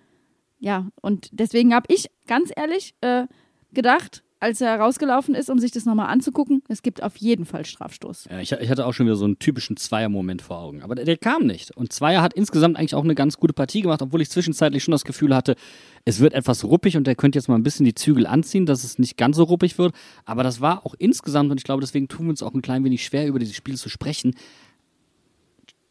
[0.58, 3.26] Ja, und deswegen habe ich ganz ehrlich äh,
[3.72, 7.64] gedacht, als er rausgelaufen ist, um sich das nochmal anzugucken, es gibt auf jeden Fall
[7.64, 8.28] Strafstoß.
[8.30, 10.82] Ja, ich, ich hatte auch schon wieder so einen typischen Zweier-Moment vor Augen.
[10.82, 11.76] Aber der, der kam nicht.
[11.76, 14.92] Und Zweier hat insgesamt eigentlich auch eine ganz gute Partie gemacht, obwohl ich zwischenzeitlich schon
[14.92, 15.56] das Gefühl hatte,
[16.04, 18.84] es wird etwas ruppig und der könnte jetzt mal ein bisschen die Zügel anziehen, dass
[18.84, 19.94] es nicht ganz so ruppig wird.
[20.24, 22.84] Aber das war auch insgesamt, und ich glaube, deswegen tun wir uns auch ein klein
[22.84, 24.34] wenig schwer, über dieses Spiel zu sprechen,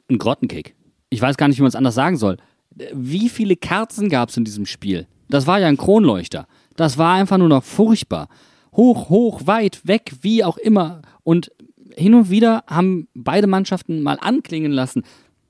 [0.09, 0.75] ein Grottenkick.
[1.09, 2.37] Ich weiß gar nicht, wie man es anders sagen soll.
[2.93, 5.07] Wie viele Kerzen gab es in diesem Spiel?
[5.29, 6.47] Das war ja ein Kronleuchter.
[6.75, 8.27] Das war einfach nur noch furchtbar.
[8.75, 11.01] Hoch, hoch, weit, weg, wie auch immer.
[11.23, 11.51] Und
[11.95, 15.03] hin und wieder haben beide Mannschaften mal anklingen lassen,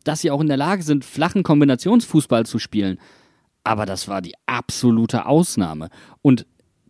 [0.03, 2.99] dass sie auch in der Lage sind, flachen Kombinationsfußball zu spielen.
[3.63, 5.89] Aber das war die absolute Ausnahme.
[6.21, 6.45] Und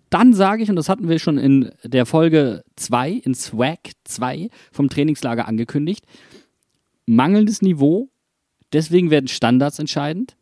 [0.09, 4.49] dann sage ich, und das hatten wir schon in der Folge 2, in Swag 2
[4.71, 6.05] vom Trainingslager angekündigt,
[7.05, 8.09] mangelndes Niveau,
[8.73, 10.35] deswegen werden Standards entscheidend.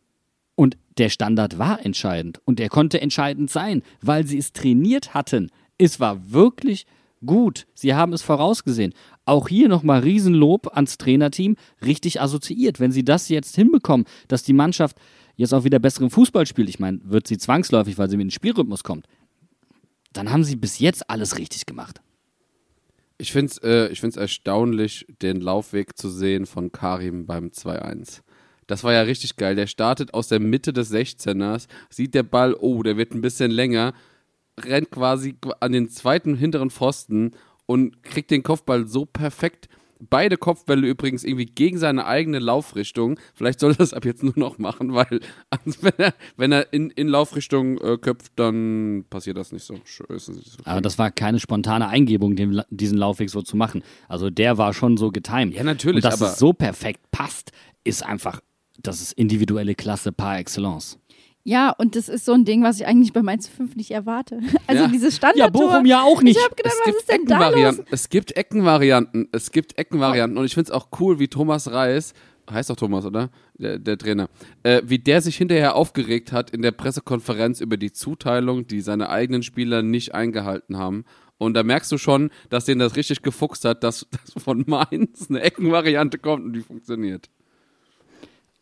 [0.56, 5.50] Und der Standard war entscheidend und der konnte entscheidend sein, weil sie es trainiert hatten.
[5.78, 6.86] Es war wirklich
[7.26, 7.66] gut.
[7.74, 8.94] Sie haben es vorausgesehen.
[9.24, 12.78] Auch hier nochmal Riesenlob ans Trainerteam, richtig assoziiert.
[12.78, 14.96] Wenn sie das jetzt hinbekommen, dass die Mannschaft
[15.36, 18.30] jetzt auch wieder besseren Fußball spielt, ich meine, wird sie zwangsläufig, weil sie mit dem
[18.30, 19.06] Spielrhythmus kommt,
[20.12, 22.00] dann haben sie bis jetzt alles richtig gemacht.
[23.16, 28.22] Ich finde es äh, erstaunlich, den Laufweg zu sehen von Karim beim 2-1.
[28.66, 29.54] Das war ja richtig geil.
[29.54, 33.50] Der startet aus der Mitte des 16ers, sieht der Ball, oh, der wird ein bisschen
[33.50, 33.94] länger,
[34.58, 37.32] rennt quasi an den zweiten hinteren Pfosten
[37.66, 39.68] und kriegt den Kopfball so perfekt.
[40.10, 43.18] Beide Kopfbälle übrigens irgendwie gegen seine eigene Laufrichtung.
[43.34, 45.20] Vielleicht soll er das ab jetzt nur noch machen, weil
[45.80, 49.74] wenn er, wenn er in, in Laufrichtung äh, köpft, dann passiert das nicht so.
[49.74, 50.34] nicht so
[50.64, 53.82] Aber das war keine spontane Eingebung, den, diesen Laufweg so zu machen.
[54.08, 55.54] Also der war schon so getimed.
[55.54, 57.52] Ja, natürlich, Und dass aber- es so perfekt passt,
[57.84, 58.40] ist einfach,
[58.82, 60.98] das ist individuelle Klasse par excellence.
[61.46, 64.40] Ja, und das ist so ein Ding, was ich eigentlich bei Mainz 5 nicht erwarte.
[64.66, 64.88] Also Ja.
[64.88, 65.62] dieses Standardtor.
[65.62, 66.38] Ja, Bochum ja auch nicht.
[66.38, 67.44] Ich habe gedacht, es was gibt ist denn da los?
[67.48, 67.86] Eckenvarianten.
[67.90, 69.28] Es gibt Eckenvarianten.
[69.32, 70.38] Es gibt Eckenvarianten.
[70.38, 72.14] Und ich finde es auch cool, wie Thomas Reis,
[72.50, 73.28] heißt doch Thomas, oder?
[73.58, 74.28] Der, der Trainer,
[74.62, 79.10] äh, wie der sich hinterher aufgeregt hat in der Pressekonferenz über die Zuteilung, die seine
[79.10, 81.04] eigenen Spieler nicht eingehalten haben.
[81.36, 85.26] Und da merkst du schon, dass denen das richtig gefuchst hat, dass, dass von Mainz
[85.28, 87.28] eine Eckenvariante kommt und die funktioniert.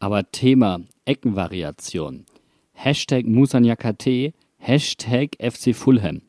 [0.01, 2.24] Aber Thema Eckenvariation.
[2.73, 6.23] Hashtag Musanyakate, Hashtag FC Fulham.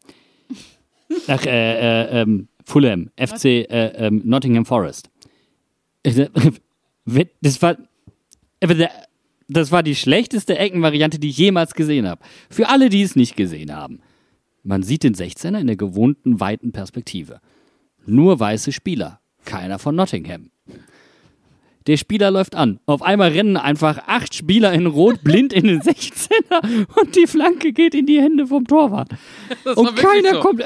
[1.27, 5.09] Ach, äh, äh, ähm, Fulham, FC äh, ähm, Nottingham Forest.
[7.41, 7.75] Das war,
[9.49, 12.23] das war die schlechteste Eckenvariante, die ich jemals gesehen habe.
[12.49, 13.99] Für alle, die es nicht gesehen haben.
[14.63, 17.41] Man sieht den 16er in der gewohnten weiten Perspektive.
[18.05, 20.52] Nur weiße Spieler, keiner von Nottingham.
[21.87, 22.79] Der Spieler läuft an.
[22.85, 27.73] Auf einmal rennen einfach acht Spieler in Rot blind in den 16er und die Flanke
[27.73, 29.09] geht in die Hände vom Torwart.
[29.63, 30.39] Das Und keiner so.
[30.39, 30.63] kommt.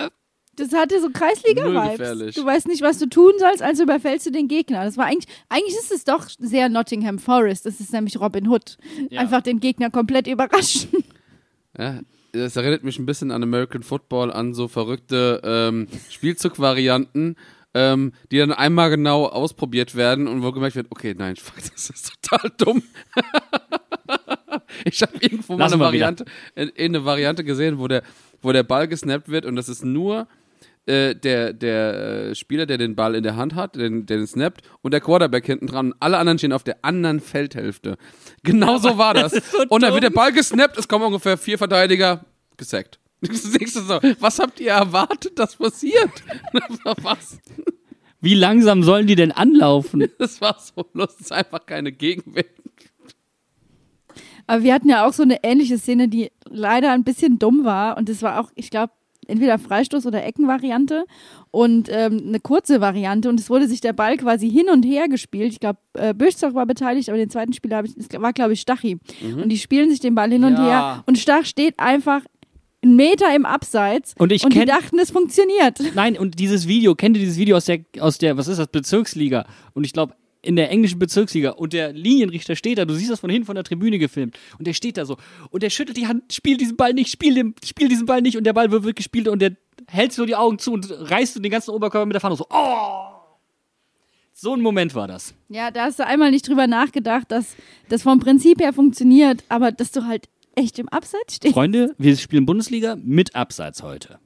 [0.58, 2.34] Das hatte so Kreisliga-Vibes.
[2.36, 4.86] Du weißt nicht, was du tun sollst, also überfällst du den Gegner.
[4.86, 7.68] Das war eigentlich, eigentlich ist es doch sehr Nottingham Forest.
[7.68, 8.78] Das ist nämlich Robin Hood.
[9.12, 9.22] Ja.
[9.22, 10.90] Einfach den Gegner komplett überraschen.
[11.78, 12.00] Ja,
[12.32, 17.36] das erinnert mich ein bisschen an American Football, an so verrückte ähm, Spielzugvarianten,
[17.78, 21.92] ähm, die dann einmal genau ausprobiert werden und wo gemerkt wird, okay, nein, fuck, das
[21.92, 22.82] ist total dumm.
[24.86, 25.86] ich habe irgendwo mal eine wieder.
[25.86, 26.26] Variante,
[26.56, 28.02] äh, eine Variante gesehen, wo der,
[28.42, 30.28] wo der Ball gesnappt wird und das ist nur
[30.88, 34.28] äh, der, der äh, Spieler, der den Ball in der Hand hat, den, der den
[34.28, 35.94] snappt und der Quarterback hinten dran.
[36.00, 37.98] Alle anderen stehen auf der anderen Feldhälfte.
[38.42, 39.34] Genau so war das.
[39.34, 42.26] ist so und dann wird der Ball gesnappt, es kommen ungefähr vier Verteidiger,
[42.58, 43.00] gesackt.
[43.22, 46.12] Nächste so, was habt ihr erwartet, dass passiert?
[47.02, 47.40] was?
[48.22, 50.08] Wie langsam sollen die denn anlaufen?
[50.20, 52.46] Das war so lustig, einfach keine Gegenwehr.
[54.48, 57.98] Aber wir hatten ja auch so eine ähnliche Szene, die leider ein bisschen dumm war.
[57.98, 58.94] Und das war auch, ich glaube,
[59.28, 61.04] entweder Freistoß- oder Eckenvariante
[61.52, 63.28] und ähm, eine kurze Variante.
[63.28, 65.52] Und es wurde sich der Ball quasi hin und her gespielt.
[65.52, 68.62] Ich glaube, äh, Böschzoch war beteiligt, aber den zweiten Spieler ich, es war, glaube ich,
[68.62, 69.00] Stachi.
[69.22, 70.66] Und die spielen sich den Ball hin und Ja.
[70.66, 71.04] her.
[71.08, 72.22] Und Stach steht einfach
[72.88, 74.16] einen Meter im Abseits.
[74.18, 75.80] Und ich und die dachten, es funktioniert.
[75.94, 78.68] Nein, und dieses Video, kennt ihr dieses Video aus der, aus der, was ist das,
[78.68, 79.46] Bezirksliga?
[79.74, 83.20] Und ich glaube, in der englischen Bezirksliga und der Linienrichter steht da, du siehst das
[83.20, 85.18] von hinten von der Tribüne gefilmt und der steht da so
[85.50, 88.38] und der schüttelt die Hand, spielt diesen Ball nicht, spielt, den, spielt diesen Ball nicht
[88.38, 89.58] und der Ball wird, gespielt und der
[89.88, 93.18] hält so die Augen zu und reißt den ganzen Oberkörper mit der Fahne so, oh!
[94.40, 95.34] So ein Moment war das.
[95.50, 97.56] Ja, da hast du einmal nicht drüber nachgedacht, dass
[97.90, 101.54] das vom Prinzip her funktioniert, aber dass du halt echt im Abseits stehst.
[101.54, 104.20] Freunde, wir spielen Bundesliga mit Abseits heute.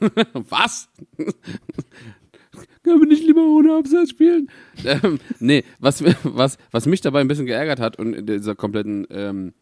[0.32, 0.88] Was?
[2.82, 4.48] Können wir nicht lieber ohne Abseits spielen?
[4.84, 9.06] Ähm, nee, was, was, was mich dabei ein bisschen geärgert hat und in dieser kompletten
[9.10, 9.52] ähm,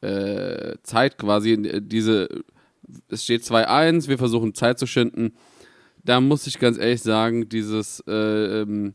[0.00, 2.28] äh, Zeit quasi, diese,
[3.08, 5.34] es steht 2-1, wir versuchen Zeit zu schinden.
[6.04, 8.94] Da muss ich ganz ehrlich sagen, dieses äh, ähm,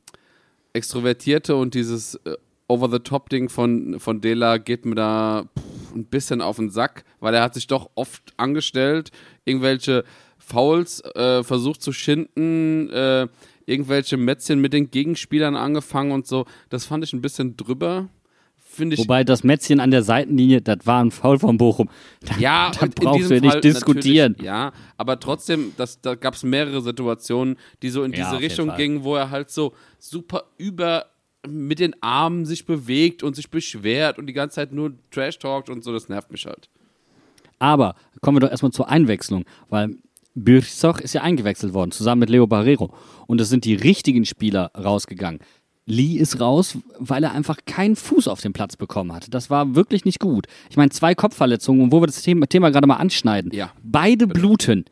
[0.74, 2.38] Extrovertierte und dieses äh,
[2.72, 7.44] Over-the-Top-Ding von, von Dela geht mir da pff, ein bisschen auf den Sack, weil er
[7.44, 9.12] hat sich doch oft angestellt,
[9.46, 10.04] irgendwelche
[10.38, 13.28] Fouls äh, versucht zu schinden, äh,
[13.66, 16.46] irgendwelche Mätzchen mit den Gegenspielern angefangen und so.
[16.70, 18.10] Das fand ich ein bisschen drüber.
[18.58, 19.02] Finde ich.
[19.02, 21.90] Wobei das Mätzchen an der Seitenlinie, das war ein Foul von Bochum.
[22.22, 24.36] Da, ja, da brauchst du nicht Fall diskutieren.
[24.42, 28.74] Ja, aber trotzdem, das, da gab es mehrere Situationen, die so in Ja, diese Richtung
[28.78, 31.08] gingen, wo er halt so super über
[31.48, 35.70] mit den Armen sich bewegt und sich beschwert und die ganze Zeit nur Trash talkt
[35.70, 36.70] und so, das nervt mich halt.
[37.60, 39.96] Aber kommen wir doch erstmal zur Einwechslung, weil
[40.34, 42.94] Birzoch ist ja eingewechselt worden, zusammen mit Leo Barrero.
[43.28, 45.40] Und es sind die richtigen Spieler rausgegangen.
[45.86, 49.34] Lee ist raus, weil er einfach keinen Fuß auf den Platz bekommen hat.
[49.34, 50.48] Das war wirklich nicht gut.
[50.70, 53.52] Ich meine, zwei Kopfverletzungen, und wo wir das Thema, Thema gerade mal anschneiden.
[53.54, 53.72] Ja.
[53.84, 54.86] Beide bluten.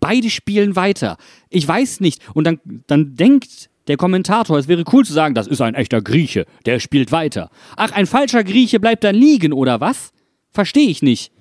[0.00, 1.16] Beide spielen weiter.
[1.48, 2.22] Ich weiß nicht.
[2.34, 6.00] Und dann, dann denkt der Kommentator, es wäre cool zu sagen, das ist ein echter
[6.02, 7.50] Grieche, der spielt weiter.
[7.76, 10.10] Ach, ein falscher Grieche bleibt dann liegen, oder was?
[10.50, 11.32] Verstehe ich nicht.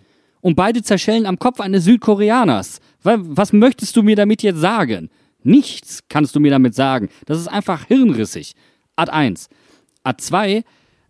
[0.41, 2.79] Und beide zerschellen am Kopf eines Südkoreaners.
[3.01, 5.09] Wa- Was möchtest du mir damit jetzt sagen?
[5.43, 7.09] Nichts kannst du mir damit sagen.
[7.25, 8.53] Das ist einfach hirnrissig.
[8.95, 9.47] Ad 1.
[10.03, 10.63] Ad 2,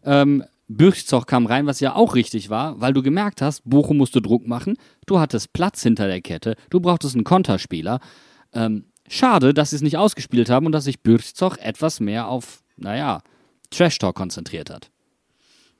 [0.05, 4.21] ähm, Bürchzoch kam rein, was ja auch richtig war, weil du gemerkt hast, Bochum musste
[4.21, 4.75] Druck machen,
[5.05, 7.99] du hattest Platz hinter der Kette, du brauchtest einen Konterspieler.
[8.53, 12.63] Ähm, schade, dass sie es nicht ausgespielt haben und dass sich Bürchzoch etwas mehr auf,
[12.77, 13.21] naja,
[13.69, 14.89] Trash Talk konzentriert hat.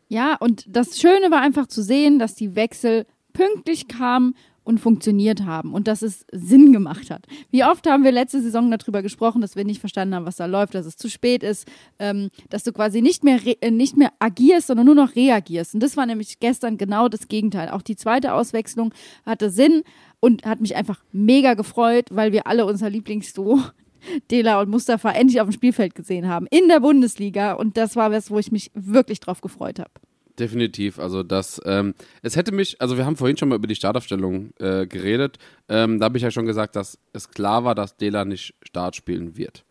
[0.07, 5.43] Ja, und das Schöne war einfach zu sehen, dass die Wechsel pünktlich kamen und funktioniert
[5.43, 7.25] haben und dass es Sinn gemacht hat.
[7.51, 10.45] Wie oft haben wir letzte Saison darüber gesprochen, dass wir nicht verstanden haben, was da
[10.45, 11.67] läuft, dass es zu spät ist,
[11.99, 15.73] ähm, dass du quasi nicht mehr, äh, nicht mehr agierst, sondern nur noch reagierst.
[15.73, 17.69] Und das war nämlich gestern genau das Gegenteil.
[17.69, 18.93] Auch die zweite Auswechslung
[19.25, 19.84] hatte Sinn
[20.24, 23.59] und hat mich einfach mega gefreut, weil wir alle unser Lieblingsduo
[24.32, 28.09] Dela und Mustafa endlich auf dem Spielfeld gesehen haben in der Bundesliga und das war
[28.09, 29.91] was, wo ich mich wirklich drauf gefreut habe.
[30.39, 30.97] Definitiv.
[30.97, 34.51] Also das, ähm, es hätte mich, also wir haben vorhin schon mal über die Startaufstellung
[34.59, 35.38] äh, geredet.
[35.67, 38.95] Ähm, da habe ich ja schon gesagt, dass es klar war, dass Dela nicht Start
[38.95, 39.65] spielen wird.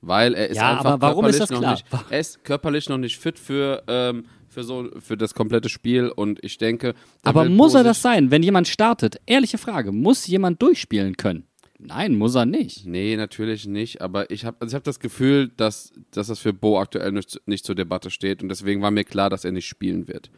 [0.00, 1.72] Weil er ist Ja, einfach aber warum ist körperlich das noch klar?
[1.72, 6.08] nicht, er ist körperlich noch nicht fit für, ähm, für so für das komplette Spiel
[6.08, 6.94] und ich denke.
[7.22, 9.20] Aber muss er das sein, wenn jemand startet?
[9.26, 11.44] Ehrliche Frage, muss jemand durchspielen können?
[11.78, 12.86] Nein, muss er nicht.
[12.86, 16.52] Nee, natürlich nicht, aber ich habe also ich hab das Gefühl, dass, dass das für
[16.52, 19.66] Bo aktuell nicht, nicht zur Debatte steht und deswegen war mir klar, dass er nicht
[19.66, 20.28] spielen wird.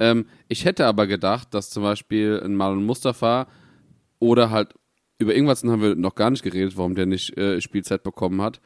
[0.00, 3.48] Ähm, ich hätte aber gedacht, dass zum Beispiel ein Marlon Mustafa
[4.18, 4.74] oder halt
[5.18, 8.60] über irgendwas haben wir noch gar nicht geredet, warum der nicht äh, Spielzeit bekommen hat.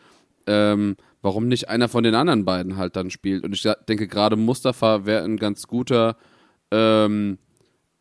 [0.47, 3.45] Ähm, warum nicht einer von den anderen beiden halt dann spielt?
[3.45, 6.16] Und ich denke gerade Mustafa wäre ein ganz guter
[6.70, 7.38] ähm,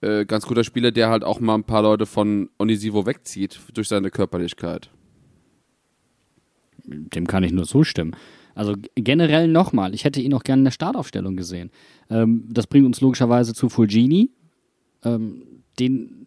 [0.02, 3.88] äh, ganz guter Spieler, der halt auch mal ein paar Leute von Onisivo wegzieht durch
[3.88, 4.89] seine Körperlichkeit.
[6.86, 8.16] Dem kann ich nur zustimmen.
[8.56, 11.70] Also generell nochmal, ich hätte ihn auch gerne in der Startaufstellung gesehen.
[12.10, 14.32] Ähm, das bringt uns logischerweise zu Fulgini.
[15.04, 15.44] Ähm,
[15.80, 16.21] den,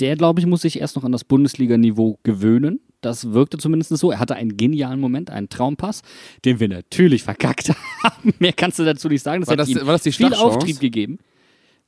[0.00, 2.80] der, glaube ich, muss sich erst noch an das Bundesliga-Niveau gewöhnen.
[3.00, 4.10] Das wirkte zumindest so.
[4.10, 6.02] Er hatte einen genialen Moment, einen Traumpass,
[6.44, 7.70] den wir natürlich verkackt
[8.02, 8.34] haben.
[8.38, 9.40] Mehr kannst du dazu nicht sagen.
[9.40, 10.34] Das War hat das- ihm war das die viel?
[10.34, 11.18] Auftrieb gegeben.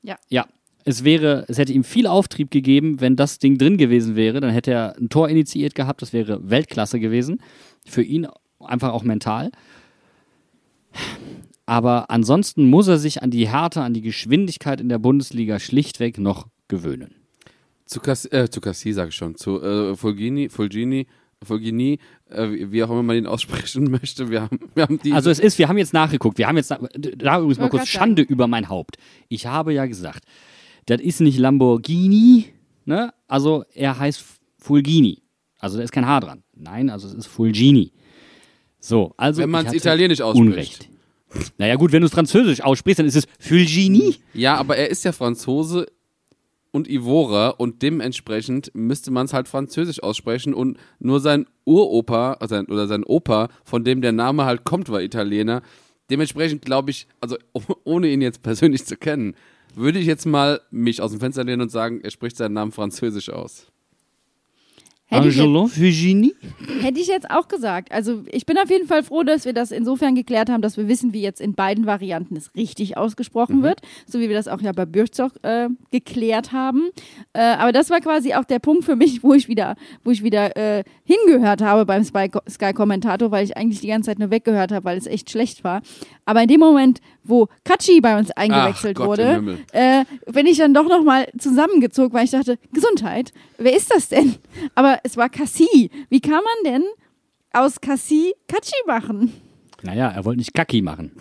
[0.02, 0.16] Ja.
[0.28, 0.46] Ja.
[0.84, 4.40] es wäre, es hätte ihm viel Auftrieb gegeben, wenn das Ding drin gewesen wäre.
[4.40, 7.40] Dann hätte er ein Tor initiiert gehabt, das wäre Weltklasse gewesen.
[7.86, 8.26] Für ihn
[8.60, 9.50] einfach auch mental.
[11.66, 16.18] Aber ansonsten muss er sich an die Härte, an die Geschwindigkeit in der Bundesliga schlichtweg
[16.18, 17.14] noch gewöhnen.
[17.90, 19.34] Zu, Cass äh, zu Cassi, sag ich schon.
[19.34, 21.08] Zu äh, Fulgini, Fulgini,
[21.42, 24.30] Fulgini, äh, wie- auch immer man ihn aussprechen möchte.
[24.30, 25.12] Wir haben, wir haben die.
[25.12, 27.88] Also es ist, wir haben jetzt nachgeguckt, wir haben jetzt, nach- da übrigens mal kurz
[27.88, 28.96] Schande über mein Haupt.
[29.28, 30.24] Ich habe ja gesagt,
[30.86, 32.46] das ist nicht Lamborghini,
[32.84, 33.12] ne?
[33.26, 34.24] Also er heißt
[34.58, 35.22] Fulgini.
[35.58, 36.42] Also da ist kein H dran.
[36.54, 37.92] Nein, also es ist Fulgini.
[38.78, 40.46] So, also Wenn ich hatte italienisch ausspricht.
[40.48, 40.88] Unrecht.
[41.58, 44.16] Naja gut, wenn du es französisch aussprichst, dann ist es Fulgini.
[44.32, 45.86] ja, aber er ist ja Franzose
[46.72, 52.54] und Ivorer und dementsprechend müsste man es halt französisch aussprechen und nur sein Uropa also
[52.54, 55.62] sein, oder sein Opa, von dem der Name halt kommt, war Italiener.
[56.10, 59.34] Dementsprechend glaube ich, also oh- ohne ihn jetzt persönlich zu kennen,
[59.74, 62.72] würde ich jetzt mal mich aus dem Fenster lehnen und sagen, er spricht seinen Namen
[62.72, 63.69] französisch aus.
[65.12, 66.34] Hätte ich, jetzt, Angelo Fulgini.
[66.82, 67.90] hätte ich jetzt auch gesagt.
[67.90, 70.86] Also ich bin auf jeden Fall froh, dass wir das insofern geklärt haben, dass wir
[70.86, 74.60] wissen, wie jetzt in beiden Varianten es richtig ausgesprochen wird, so wie wir das auch
[74.60, 76.90] ja bei Bürzog äh, geklärt haben.
[77.32, 80.22] Äh, aber das war quasi auch der Punkt für mich, wo ich wieder, wo ich
[80.22, 84.84] wieder äh, hingehört habe beim Sky-Kommentator, weil ich eigentlich die ganze Zeit nur weggehört habe,
[84.84, 85.82] weil es echt schlecht war.
[86.24, 90.72] Aber in dem Moment, wo Kachi bei uns eingewechselt Gott wurde, äh, bin ich dann
[90.72, 94.36] doch nochmal zusammengezogen, weil ich dachte, Gesundheit, wer ist das denn?
[94.76, 95.90] Aber es war Cassie.
[96.08, 96.84] Wie kann man denn
[97.52, 99.32] aus Cassie Kachi machen?
[99.82, 101.12] Naja, er wollte nicht Kaki machen.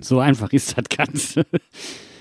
[0.00, 1.46] So einfach ist das Ganze.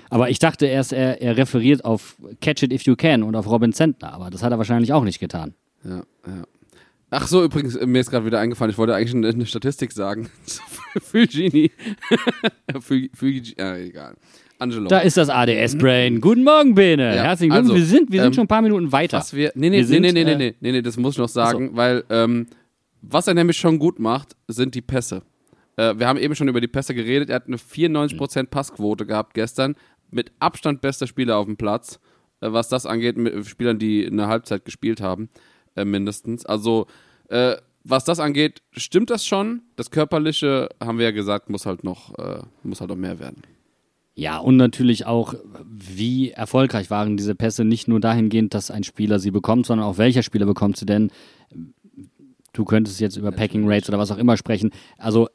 [0.09, 3.47] Aber ich dachte erst, er, er referiert auf Catch It If You Can und auf
[3.49, 5.55] Robin Zentner, aber das hat er wahrscheinlich auch nicht getan.
[5.83, 6.43] Ja, ja.
[7.09, 9.91] Ach so, übrigens, äh, mir ist gerade wieder eingefallen, ich wollte eigentlich eine, eine Statistik
[9.91, 10.29] sagen.
[11.01, 11.71] Fulgini.
[12.79, 14.15] Ful- Fulgi, ja, egal.
[14.63, 14.87] Angelo.
[14.87, 16.21] Da ist das ADS-Brain.
[16.21, 17.15] Guten Morgen, Bene.
[17.15, 17.73] Ja, Herzlichen Glückwunsch.
[17.73, 19.17] also, wir sind, wir sind ähm, schon ein paar Minuten weiter.
[19.17, 20.97] Was wir, nee, nee, Wir nee, sind, nee, nee, äh, nee, nee, nee, nee, das
[20.97, 22.47] muss ich noch sagen, weil ähm,
[23.01, 25.21] was er nämlich schon gut macht, sind die Pässe.
[25.75, 27.29] Äh, wir haben eben schon über die Pässe geredet.
[27.29, 29.75] Er hat eine 94% Passquote gehabt gestern.
[30.09, 31.99] Mit Abstand bester Spieler auf dem Platz,
[32.41, 35.29] äh, was das angeht, mit Spielern, die eine Halbzeit gespielt haben,
[35.75, 36.45] äh, mindestens.
[36.45, 36.87] Also,
[37.29, 39.63] äh, was das angeht, stimmt das schon.
[39.75, 43.41] Das Körperliche, haben wir ja gesagt, muss halt noch, äh, muss halt noch mehr werden.
[44.15, 45.33] Ja, und natürlich auch,
[45.65, 49.97] wie erfolgreich waren diese Pässe nicht nur dahingehend, dass ein Spieler sie bekommt, sondern auch
[49.97, 51.09] welcher Spieler bekommt sie denn.
[52.53, 54.69] Du könntest jetzt über Packing Rates oder was auch immer sprechen.
[54.97, 55.29] Also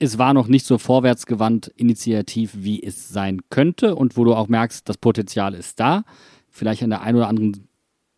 [0.00, 4.48] es war noch nicht so vorwärtsgewandt initiativ, wie es sein könnte und wo du auch
[4.48, 6.02] merkst, das Potenzial ist da.
[6.50, 7.68] Vielleicht in der einen oder anderen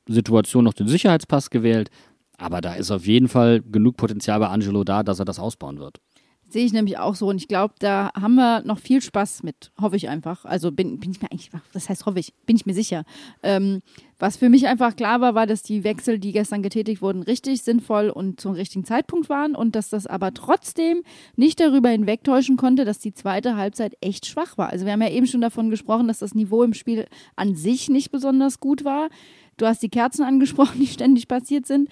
[0.08, 1.90] Situation noch den Sicherheitspass gewählt,
[2.38, 5.78] aber da ist auf jeden Fall genug Potenzial bei Angelo da, dass er das ausbauen
[5.78, 6.00] wird.
[6.50, 7.28] Sehe ich nämlich auch so.
[7.28, 9.70] Und ich glaube, da haben wir noch viel Spaß mit.
[9.78, 10.46] Hoffe ich einfach.
[10.46, 13.04] Also bin, bin ich mir eigentlich, das heißt hoffe ich, bin ich mir sicher.
[13.42, 13.82] Ähm,
[14.18, 17.62] was für mich einfach klar war, war, dass die Wechsel, die gestern getätigt wurden, richtig
[17.62, 21.02] sinnvoll und zum richtigen Zeitpunkt waren und dass das aber trotzdem
[21.36, 24.70] nicht darüber hinwegtäuschen konnte, dass die zweite Halbzeit echt schwach war.
[24.70, 27.90] Also wir haben ja eben schon davon gesprochen, dass das Niveau im Spiel an sich
[27.90, 29.08] nicht besonders gut war.
[29.58, 31.90] Du hast die Kerzen angesprochen, die ständig passiert sind.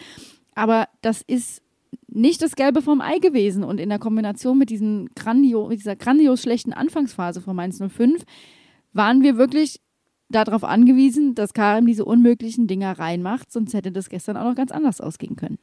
[0.54, 1.62] Aber das ist
[2.08, 3.64] nicht das Gelbe vom Ei gewesen.
[3.64, 8.24] Und in der Kombination mit, diesen grandio, mit dieser grandios schlechten Anfangsphase von Mainz 05
[8.92, 9.80] waren wir wirklich
[10.28, 14.72] darauf angewiesen, dass Karim diese unmöglichen Dinger reinmacht, sonst hätte das gestern auch noch ganz
[14.72, 15.58] anders ausgehen können.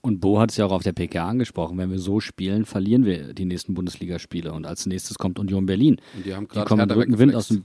[0.00, 1.78] Und Bo hat es ja auch auf der PK angesprochen.
[1.78, 4.52] Wenn wir so spielen, verlieren wir die nächsten Bundesligaspiele.
[4.52, 5.96] Und als nächstes kommt Union Berlin.
[6.16, 7.64] Und die haben Die gerade kommen mit Rückenwind aus dem.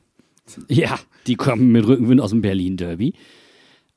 [0.68, 3.14] Ja, die kommen mit Rückenwind aus dem Berlin-Derby.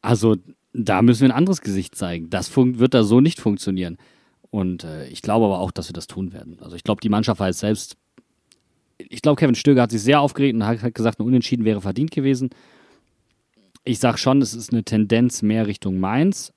[0.02, 0.36] Also
[0.74, 2.28] da müssen wir ein anderes Gesicht zeigen.
[2.30, 3.96] Das wird da so nicht funktionieren.
[4.50, 6.58] Und äh, ich glaube aber auch, dass wir das tun werden.
[6.60, 7.96] Also ich glaube, die Mannschaft weiß selbst.
[8.98, 11.80] Ich glaube, Kevin Stöger hat sich sehr aufgeregt und hat hat gesagt, ein Unentschieden wäre
[11.80, 12.50] verdient gewesen.
[13.84, 16.52] Ich sage schon, es ist eine Tendenz mehr Richtung Mainz,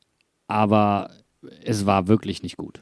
[0.48, 1.12] aber
[1.64, 2.82] es war wirklich nicht gut.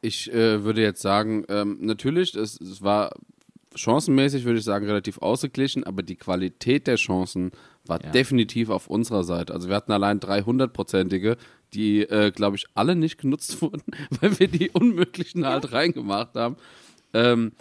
[0.00, 3.12] Ich äh, würde jetzt sagen, ähm, natürlich, es, es war
[3.74, 7.52] chancenmäßig, würde ich sagen, relativ ausgeglichen, aber die Qualität der Chancen
[7.86, 8.10] war Ja.
[8.10, 9.52] definitiv auf unserer Seite.
[9.54, 11.36] Also wir hatten allein 300-prozentige,
[11.74, 13.82] die, äh, glaube ich, alle nicht genutzt wurden,
[14.20, 16.56] weil wir die unmöglichen halt reingemacht haben.
[17.14, 17.52] Ähm,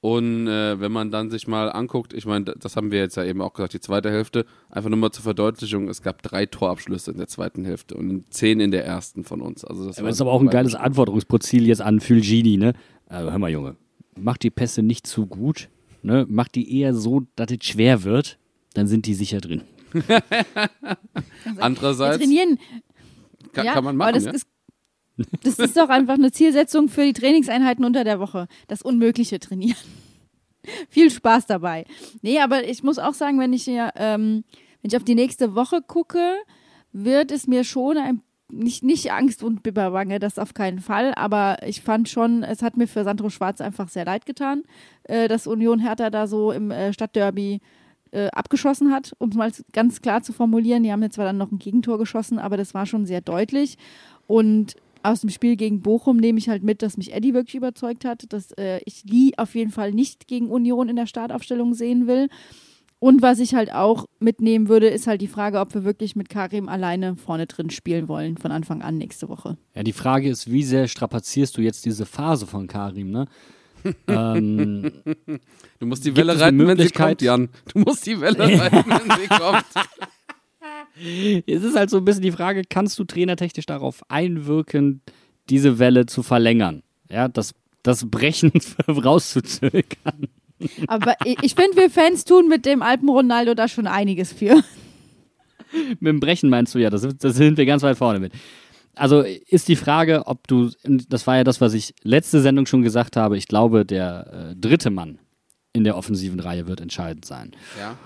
[0.00, 3.24] und äh, wenn man dann sich mal anguckt, ich meine, das haben wir jetzt ja
[3.24, 7.10] eben auch gesagt, die zweite Hälfte, einfach nur mal zur Verdeutlichung, es gab drei Torabschlüsse
[7.10, 9.64] in der zweiten Hälfte und zehn in der ersten von uns.
[9.64, 12.74] Also das war das ist aber auch ein geiles Anforderungsprozil jetzt an Fulgini, ne?
[13.08, 13.74] Also, hör mal, Junge,
[14.16, 15.68] mach die Pässe nicht zu gut,
[16.02, 16.26] ne?
[16.28, 18.38] Mach die eher so, dass es schwer wird,
[18.74, 19.62] dann sind die sicher drin.
[19.92, 20.22] Wir
[21.58, 22.58] Andererseits trainieren.
[23.52, 24.08] kann, ja, kann man machen.
[24.08, 24.32] aber das ja?
[24.32, 24.46] ist
[25.42, 28.46] das ist doch einfach eine Zielsetzung für die Trainingseinheiten unter der Woche.
[28.68, 29.76] Das Unmögliche trainieren.
[30.90, 31.86] Viel Spaß dabei.
[32.22, 34.44] Nee, aber ich muss auch sagen, wenn ich hier ähm,
[34.82, 36.34] Wenn ich auf die nächste Woche gucke,
[36.92, 41.58] wird es mir schon ein nicht, nicht Angst und Bibberwange, das auf keinen Fall, aber
[41.66, 44.62] ich fand schon, es hat mir für Sandro Schwarz einfach sehr leid getan,
[45.04, 47.60] äh, dass Union Hertha da so im äh, Stadtderby
[48.12, 50.82] äh, abgeschossen hat, um es mal ganz klar zu formulieren.
[50.82, 53.76] Die haben jetzt zwar dann noch ein Gegentor geschossen, aber das war schon sehr deutlich.
[54.26, 58.04] Und aus dem Spiel gegen Bochum nehme ich halt mit, dass mich Eddie wirklich überzeugt
[58.04, 62.06] hat, dass äh, ich Lee auf jeden Fall nicht gegen Union in der Startaufstellung sehen
[62.06, 62.28] will.
[63.00, 66.28] Und was ich halt auch mitnehmen würde, ist halt die Frage, ob wir wirklich mit
[66.28, 69.56] Karim alleine vorne drin spielen wollen von Anfang an nächste Woche.
[69.74, 73.26] Ja, die Frage ist, wie sehr strapazierst du jetzt diese Phase von Karim, ne?
[74.06, 74.92] Ähm,
[75.78, 77.48] Du musst die Welle reiten, wenn sie kommt, Jan.
[77.72, 79.64] Du musst die Welle reiten, wenn sie kommt.
[81.46, 85.02] es ist halt so ein bisschen die Frage, kannst du trainertechnisch darauf einwirken,
[85.48, 86.82] diese Welle zu verlängern?
[87.10, 88.52] Ja, das, das Brechen
[88.88, 90.28] rauszuzögern.
[90.88, 94.62] Aber ich, ich finde, wir Fans tun mit dem Alpen Ronaldo da schon einiges für.
[96.00, 98.32] Mit dem Brechen meinst du ja, das, das sind wir ganz weit vorne mit.
[98.98, 102.82] Also ist die Frage, ob du, das war ja das, was ich letzte Sendung schon
[102.82, 105.18] gesagt habe, ich glaube, der äh, dritte Mann
[105.72, 107.52] in der offensiven Reihe wird entscheidend sein.
[107.78, 107.96] Ja, ja.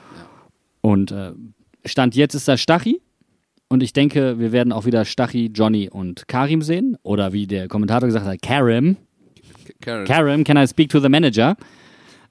[0.82, 1.32] Und äh,
[1.84, 3.00] Stand jetzt ist da Stachi.
[3.68, 6.98] Und ich denke, wir werden auch wieder Stachi, Johnny und Karim sehen.
[7.02, 8.98] Oder wie der Kommentator gesagt hat, Karim.
[9.80, 10.04] Karen.
[10.04, 11.56] Karim, can I speak to the manager?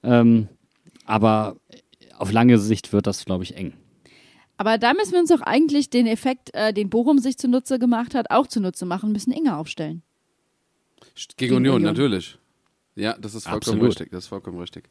[0.04, 0.48] Ähm,
[1.04, 1.56] aber
[2.16, 3.72] auf lange Sicht wird das, glaube ich, eng.
[4.62, 8.14] Aber da müssen wir uns doch eigentlich den Effekt, äh, den Bochum sich zunutze gemacht
[8.14, 10.02] hat, auch zunutze machen, müssen Inge aufstellen.
[11.00, 11.92] Gegen, Gegen Union, Union.
[11.92, 12.38] natürlich.
[12.94, 13.88] Ja, das ist vollkommen Absolut.
[13.88, 14.10] richtig.
[14.12, 14.84] Das ist vollkommen richtig.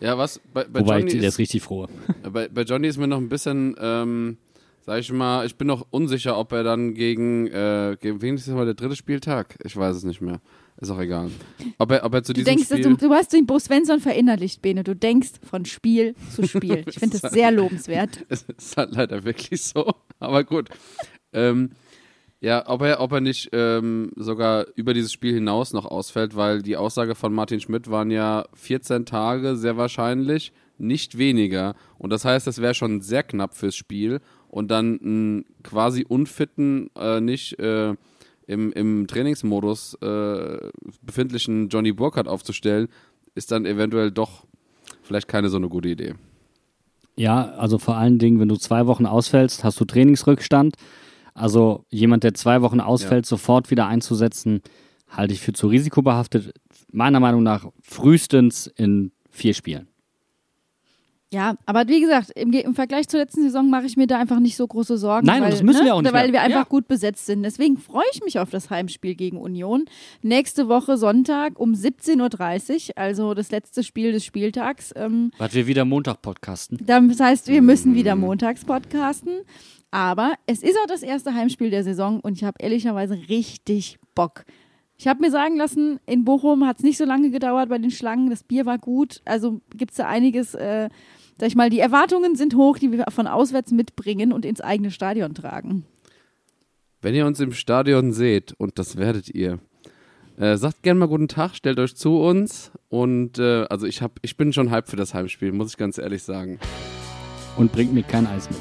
[0.00, 1.88] Ja, was bei, bei Wobei, Johnny ich, der ist, ist richtig froh.
[2.32, 4.38] bei, bei Johnny ist mir noch ein bisschen, ähm,
[4.82, 8.46] sag ich mal, ich bin noch unsicher, ob er dann gegen, äh, gegen wen ist
[8.46, 9.56] mal der dritte Spieltag?
[9.64, 10.40] Ich weiß es nicht mehr.
[10.78, 11.30] Ist auch egal.
[11.78, 12.82] Ob er, ob er zu Du diesem denkst, Spiel...
[12.82, 14.84] du, du hast den Bo Svensson verinnerlicht, Bene.
[14.84, 16.84] Du denkst von Spiel zu Spiel.
[16.86, 18.24] Ich finde das sehr lobenswert.
[18.28, 19.94] Es ist halt leider wirklich so.
[20.18, 20.68] Aber gut.
[21.32, 21.70] Ähm,
[22.40, 26.60] ja, ob er, ob er nicht ähm, sogar über dieses Spiel hinaus noch ausfällt, weil
[26.60, 31.74] die Aussage von Martin Schmidt waren ja 14 Tage, sehr wahrscheinlich, nicht weniger.
[31.96, 34.20] Und das heißt, es wäre schon sehr knapp fürs Spiel.
[34.48, 37.94] Und dann einen quasi unfitten, äh, nicht äh,
[38.46, 40.70] im, im Trainingsmodus äh,
[41.02, 42.88] befindlichen Johnny Burkhardt aufzustellen,
[43.34, 44.46] ist dann eventuell doch
[45.02, 46.14] vielleicht keine so eine gute Idee.
[47.16, 50.76] Ja, also vor allen Dingen, wenn du zwei Wochen ausfällst, hast du Trainingsrückstand.
[51.34, 54.62] Also jemand, der zwei Wochen ausfällt, sofort wieder einzusetzen,
[55.08, 56.52] halte ich für zu risikobehaftet.
[56.92, 59.88] Meiner Meinung nach frühestens in vier Spielen.
[61.32, 64.38] Ja, aber wie gesagt, im, im Vergleich zur letzten Saison mache ich mir da einfach
[64.38, 65.26] nicht so große Sorgen.
[65.26, 66.64] Nein, und weil, das müssen ne, wir auch nicht Weil wir einfach Ja.
[66.64, 67.42] gut besetzt sind.
[67.42, 69.86] Deswegen freue ich mich auf das Heimspiel gegen Union.
[70.22, 74.92] Nächste Woche Sonntag um 17.30 Uhr, also das letzte Spiel des Spieltags.
[74.94, 76.78] Ähm, Was wir wieder Montag podcasten.
[76.86, 79.40] das heißt, wir müssen wieder montags podcasten.
[79.90, 84.44] Aber es ist auch das erste Heimspiel der Saison und ich habe ehrlicherweise richtig Bock.
[84.98, 87.90] Ich habe mir sagen lassen, in Bochum hat es nicht so lange gedauert bei den
[87.90, 88.30] Schlangen.
[88.30, 89.20] Das Bier war gut.
[89.26, 90.88] Also gibt es da einiges, äh,
[91.38, 94.90] sag ich mal, die Erwartungen sind hoch, die wir von auswärts mitbringen und ins eigene
[94.90, 95.84] Stadion tragen.
[97.02, 99.58] Wenn ihr uns im Stadion seht, und das werdet ihr,
[100.38, 102.72] äh, sagt gerne mal guten Tag, stellt euch zu uns.
[102.88, 105.98] Und äh, also ich, hab, ich bin schon hype für das Heimspiel, muss ich ganz
[105.98, 106.58] ehrlich sagen.
[107.56, 108.58] Und bringt mir kein Eis mit.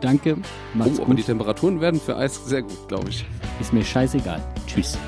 [0.00, 0.36] Danke,
[0.74, 1.26] macht's Oh, aber die gut.
[1.26, 3.24] Temperaturen werden für Eis sehr gut, glaube ich.
[3.60, 4.42] Ist mir scheißegal.
[4.66, 4.98] Tschüss.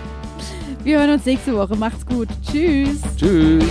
[0.82, 1.76] Wir hören uns nächste Woche.
[1.76, 2.28] Macht's gut.
[2.50, 3.02] Tschüss.
[3.16, 3.64] Tschüss.